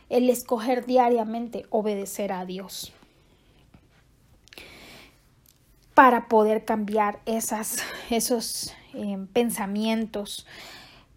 el 0.08 0.30
escoger 0.30 0.86
diariamente 0.86 1.66
obedecer 1.70 2.32
a 2.32 2.44
Dios 2.44 2.92
para 5.94 6.28
poder 6.28 6.64
cambiar 6.64 7.20
esas, 7.26 7.82
esos 8.10 8.74
eh, 8.94 9.18
pensamientos 9.32 10.46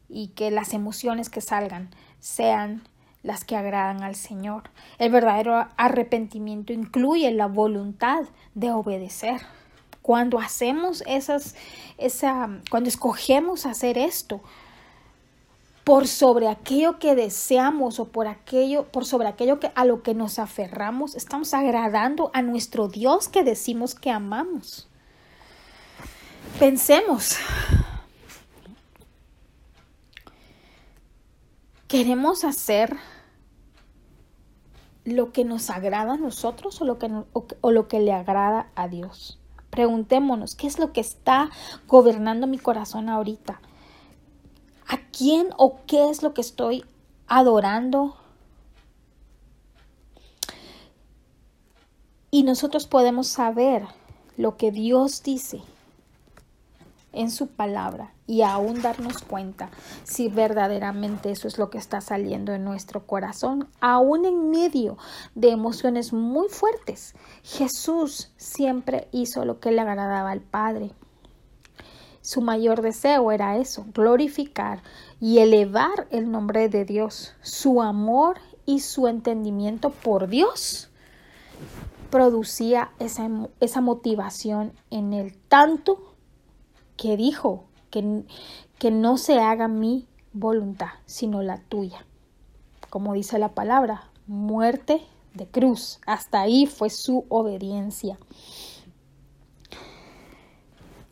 y 0.09 0.29
que 0.29 0.51
las 0.51 0.73
emociones 0.73 1.29
que 1.29 1.41
salgan 1.41 1.89
sean 2.19 2.83
las 3.23 3.43
que 3.43 3.55
agradan 3.55 4.03
al 4.03 4.15
Señor. 4.15 4.69
El 4.99 5.11
verdadero 5.11 5.67
arrepentimiento 5.77 6.73
incluye 6.73 7.31
la 7.31 7.47
voluntad 7.47 8.23
de 8.53 8.71
obedecer. 8.71 9.41
Cuando 10.05 10.37
hacemos 10.37 11.01
esas, 11.07 11.55
esa, 11.97 12.61
cuando 12.69 12.89
escogemos 12.89 13.65
hacer 13.65 13.97
esto, 13.97 14.39
por 15.83 16.07
sobre 16.07 16.47
aquello 16.47 16.99
que 16.99 17.15
deseamos 17.15 17.99
o 17.99 18.05
por 18.05 18.27
aquello, 18.27 18.83
por 18.91 19.03
sobre 19.03 19.27
aquello 19.27 19.59
que, 19.59 19.71
a 19.73 19.83
lo 19.83 20.03
que 20.03 20.13
nos 20.13 20.37
aferramos, 20.37 21.15
estamos 21.15 21.55
agradando 21.55 22.29
a 22.35 22.43
nuestro 22.43 22.87
Dios 22.87 23.29
que 23.29 23.43
decimos 23.43 23.95
que 23.95 24.11
amamos. 24.11 24.87
Pensemos. 26.59 27.37
¿Queremos 31.87 32.43
hacer 32.43 32.95
lo 35.03 35.31
que 35.31 35.45
nos 35.45 35.71
agrada 35.71 36.13
a 36.13 36.17
nosotros 36.17 36.79
o 36.79 36.85
lo 36.85 36.99
que, 36.99 37.09
o 37.33 37.71
lo 37.71 37.87
que 37.87 37.99
le 38.01 38.13
agrada 38.13 38.69
a 38.75 38.87
Dios? 38.87 39.39
Preguntémonos, 39.75 40.55
¿qué 40.55 40.67
es 40.67 40.79
lo 40.79 40.93
que 40.93 41.01
está 41.01 41.49
gobernando 41.85 42.47
mi 42.47 42.57
corazón 42.57 43.09
ahorita? 43.09 43.59
¿A 44.87 44.97
quién 45.11 45.49
o 45.57 45.81
qué 45.85 46.09
es 46.09 46.23
lo 46.23 46.33
que 46.33 46.39
estoy 46.39 46.85
adorando? 47.27 48.15
Y 52.31 52.43
nosotros 52.43 52.87
podemos 52.87 53.27
saber 53.27 53.85
lo 54.37 54.55
que 54.55 54.71
Dios 54.71 55.23
dice 55.23 55.61
en 57.15 57.31
su 57.31 57.47
palabra 57.47 58.13
y 58.27 58.41
aún 58.41 58.81
darnos 58.81 59.21
cuenta 59.21 59.69
si 60.03 60.27
verdaderamente 60.27 61.31
eso 61.31 61.47
es 61.47 61.57
lo 61.57 61.69
que 61.69 61.77
está 61.77 62.01
saliendo 62.01 62.53
en 62.53 62.63
nuestro 62.63 63.05
corazón, 63.05 63.67
aún 63.79 64.25
en 64.25 64.49
medio 64.49 64.97
de 65.33 65.51
emociones 65.51 66.13
muy 66.13 66.49
fuertes. 66.49 67.15
Jesús 67.43 68.31
siempre 68.37 69.07
hizo 69.11 69.45
lo 69.45 69.59
que 69.59 69.71
le 69.71 69.81
agradaba 69.81 70.31
al 70.31 70.41
Padre. 70.41 70.91
Su 72.21 72.41
mayor 72.41 72.81
deseo 72.81 73.31
era 73.31 73.57
eso, 73.57 73.85
glorificar 73.93 74.81
y 75.19 75.39
elevar 75.39 76.07
el 76.09 76.31
nombre 76.31 76.69
de 76.69 76.83
Dios. 76.83 77.33
Su 77.41 77.83
amor 77.83 78.37
y 78.65 78.79
su 78.79 79.07
entendimiento 79.07 79.91
por 79.91 80.27
Dios 80.27 80.89
producía 82.09 82.91
esa, 82.97 83.29
esa 83.59 83.81
motivación 83.81 84.73
en 84.89 85.13
él 85.13 85.37
tanto 85.49 86.14
que 86.97 87.17
dijo 87.17 87.65
que, 87.89 88.23
que 88.79 88.91
no 88.91 89.17
se 89.17 89.39
haga 89.39 89.67
mi 89.67 90.07
voluntad, 90.33 90.89
sino 91.05 91.41
la 91.41 91.57
tuya. 91.57 92.05
Como 92.89 93.13
dice 93.13 93.39
la 93.39 93.53
palabra, 93.53 94.09
muerte 94.27 95.01
de 95.33 95.47
cruz. 95.47 95.99
Hasta 96.05 96.41
ahí 96.41 96.65
fue 96.65 96.89
su 96.89 97.25
obediencia. 97.29 98.17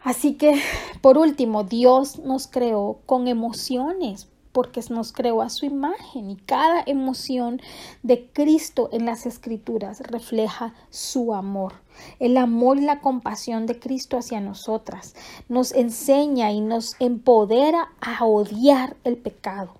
Así 0.02 0.34
que, 0.36 0.62
por 1.02 1.18
último, 1.18 1.64
Dios 1.64 2.20
nos 2.20 2.48
creó 2.48 3.00
con 3.06 3.28
emociones, 3.28 4.28
porque 4.54 4.82
nos 4.90 5.12
creó 5.12 5.42
a 5.42 5.50
su 5.50 5.66
imagen 5.66 6.30
y 6.30 6.38
cada 6.38 6.84
emoción 6.86 7.60
de 8.04 8.30
Cristo 8.32 8.88
en 8.94 9.06
las 9.06 9.26
escrituras 9.26 10.00
refleja 10.00 10.74
su 10.90 11.34
amor. 11.34 11.74
El 12.20 12.38
amor 12.38 12.78
y 12.78 12.82
la 12.82 13.02
compasión 13.02 13.66
de 13.66 13.80
Cristo 13.80 14.18
hacia 14.18 14.40
nosotras 14.40 15.16
nos 15.50 15.74
enseña 15.74 16.52
y 16.52 16.62
nos 16.62 16.96
empodera 17.00 17.90
a 18.00 18.26
odiar 18.26 18.96
el 19.04 19.18
pecado. 19.18 19.74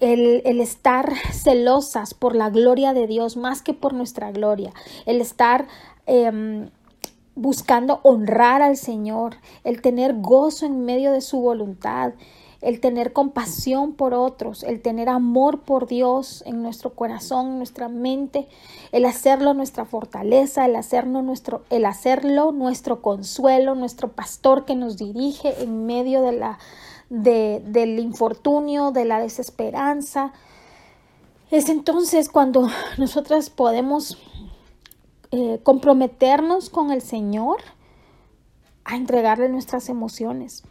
El, 0.00 0.60
estar 0.60 1.14
celosas 1.32 2.14
por 2.14 2.34
la 2.34 2.50
gloria 2.50 2.92
de 2.92 3.06
Dios 3.06 3.36
más 3.36 3.62
que 3.62 3.72
por 3.74 3.94
nuestra 3.94 4.32
gloria, 4.32 4.72
el 5.06 5.20
estar 5.20 5.68
em, 6.06 6.68
buscando 7.36 8.00
honrar 8.02 8.60
al 8.60 8.76
Señor, 8.76 9.36
el 9.62 9.80
tener 9.82 10.20
gozo 10.20 10.66
en 10.66 10.84
medio 10.84 11.12
de 11.12 11.20
su 11.20 11.40
voluntad, 11.40 12.14
el 12.64 12.80
tener 12.80 13.12
compasión 13.12 13.92
por 13.92 14.14
otros, 14.14 14.62
el 14.62 14.80
tener 14.80 15.10
amor 15.10 15.60
por 15.60 15.86
Dios 15.86 16.42
en 16.46 16.62
nuestro 16.62 16.94
corazón, 16.94 17.48
en 17.48 17.56
nuestra 17.58 17.88
mente, 17.88 18.48
el 18.90 19.04
hacerlo 19.04 19.52
nuestra 19.52 19.84
fortaleza, 19.84 20.64
el 20.64 20.74
hacerlo 20.74 21.20
nuestro, 21.20 21.62
el 21.68 21.84
hacerlo 21.84 22.52
nuestro 22.52 23.02
consuelo, 23.02 23.74
nuestro 23.74 24.12
pastor 24.12 24.64
que 24.64 24.76
nos 24.76 24.96
dirige 24.96 25.62
en 25.62 25.84
medio 25.84 26.22
de 26.22 26.32
la, 26.32 26.58
de, 27.10 27.62
del 27.66 27.98
infortunio, 27.98 28.92
de 28.92 29.04
la 29.04 29.20
desesperanza. 29.20 30.32
Es 31.50 31.68
entonces 31.68 32.30
cuando 32.30 32.66
nosotras 32.96 33.50
podemos 33.50 34.16
eh, 35.32 35.60
comprometernos 35.62 36.70
con 36.70 36.90
el 36.90 37.02
Señor 37.02 37.58
a 38.84 38.96
entregarle 38.96 39.50
nuestras 39.50 39.90
emociones. 39.90 40.62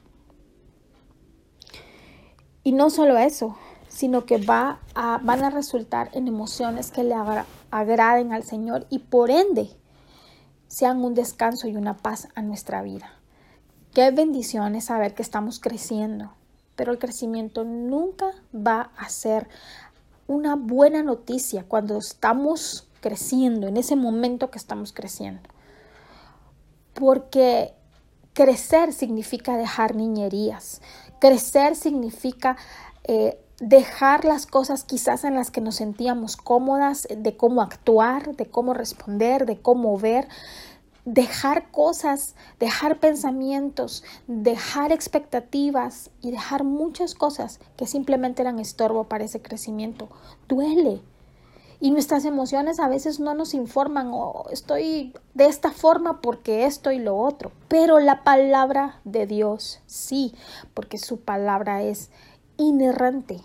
Y 2.63 2.71
no 2.71 2.89
solo 2.89 3.17
eso, 3.17 3.57
sino 3.89 4.25
que 4.25 4.37
va 4.37 4.79
a, 4.95 5.19
van 5.21 5.43
a 5.43 5.49
resultar 5.49 6.09
en 6.13 6.27
emociones 6.27 6.91
que 6.91 7.03
le 7.03 7.15
agraden 7.71 8.33
al 8.33 8.43
Señor 8.43 8.87
y 8.89 8.99
por 8.99 9.29
ende 9.29 9.69
sean 10.67 11.03
un 11.03 11.13
descanso 11.13 11.67
y 11.67 11.75
una 11.75 11.97
paz 11.97 12.29
a 12.33 12.41
nuestra 12.41 12.81
vida. 12.81 13.11
Qué 13.93 14.09
bendición 14.09 14.75
es 14.75 14.85
saber 14.85 15.13
que 15.13 15.21
estamos 15.21 15.59
creciendo, 15.59 16.31
pero 16.75 16.91
el 16.91 16.97
crecimiento 16.97 17.63
nunca 17.63 18.31
va 18.55 18.89
a 18.97 19.09
ser 19.09 19.47
una 20.25 20.55
buena 20.55 21.03
noticia 21.03 21.65
cuando 21.67 21.99
estamos 21.99 22.87
creciendo, 23.01 23.67
en 23.67 23.77
ese 23.77 23.95
momento 23.95 24.49
que 24.49 24.57
estamos 24.57 24.93
creciendo. 24.93 25.47
Porque 26.95 27.75
crecer 28.33 28.93
significa 28.93 29.57
dejar 29.57 29.95
niñerías, 29.95 30.81
crecer 31.19 31.75
significa 31.75 32.57
eh, 33.03 33.39
dejar 33.59 34.25
las 34.25 34.45
cosas 34.45 34.83
quizás 34.83 35.23
en 35.23 35.35
las 35.35 35.51
que 35.51 35.61
nos 35.61 35.75
sentíamos 35.75 36.35
cómodas, 36.35 37.07
de 37.15 37.37
cómo 37.37 37.61
actuar, 37.61 38.35
de 38.35 38.47
cómo 38.47 38.73
responder, 38.73 39.45
de 39.45 39.61
cómo 39.61 39.97
ver, 39.97 40.27
dejar 41.05 41.69
cosas, 41.71 42.35
dejar 42.59 42.99
pensamientos, 42.99 44.03
dejar 44.27 44.91
expectativas 44.91 46.11
y 46.21 46.31
dejar 46.31 46.63
muchas 46.63 47.13
cosas 47.13 47.59
que 47.77 47.87
simplemente 47.87 48.41
eran 48.41 48.59
estorbo 48.59 49.05
para 49.05 49.25
ese 49.25 49.41
crecimiento. 49.41 50.09
Duele. 50.47 51.01
Y 51.83 51.91
nuestras 51.91 52.23
emociones 52.23 52.79
a 52.79 52.87
veces 52.87 53.19
no 53.19 53.33
nos 53.33 53.53
informan, 53.53 54.07
o 54.07 54.17
oh, 54.17 54.49
estoy 54.51 55.11
de 55.33 55.47
esta 55.47 55.69
forma 55.69 56.21
porque 56.21 56.63
esto 56.63 56.93
y 56.93 56.97
lo 56.97 57.17
otro. 57.17 57.51
Pero 57.67 57.99
la 57.99 58.23
palabra 58.23 59.01
de 59.03 59.27
Dios 59.27 59.81
sí, 59.85 60.33
porque 60.73 60.97
su 60.97 61.19
palabra 61.19 61.83
es 61.83 62.09
inerrante 62.55 63.41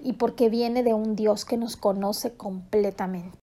y 0.00 0.14
porque 0.14 0.48
viene 0.48 0.82
de 0.82 0.94
un 0.94 1.14
Dios 1.14 1.44
que 1.44 1.58
nos 1.58 1.76
conoce 1.76 2.32
completamente. 2.32 3.43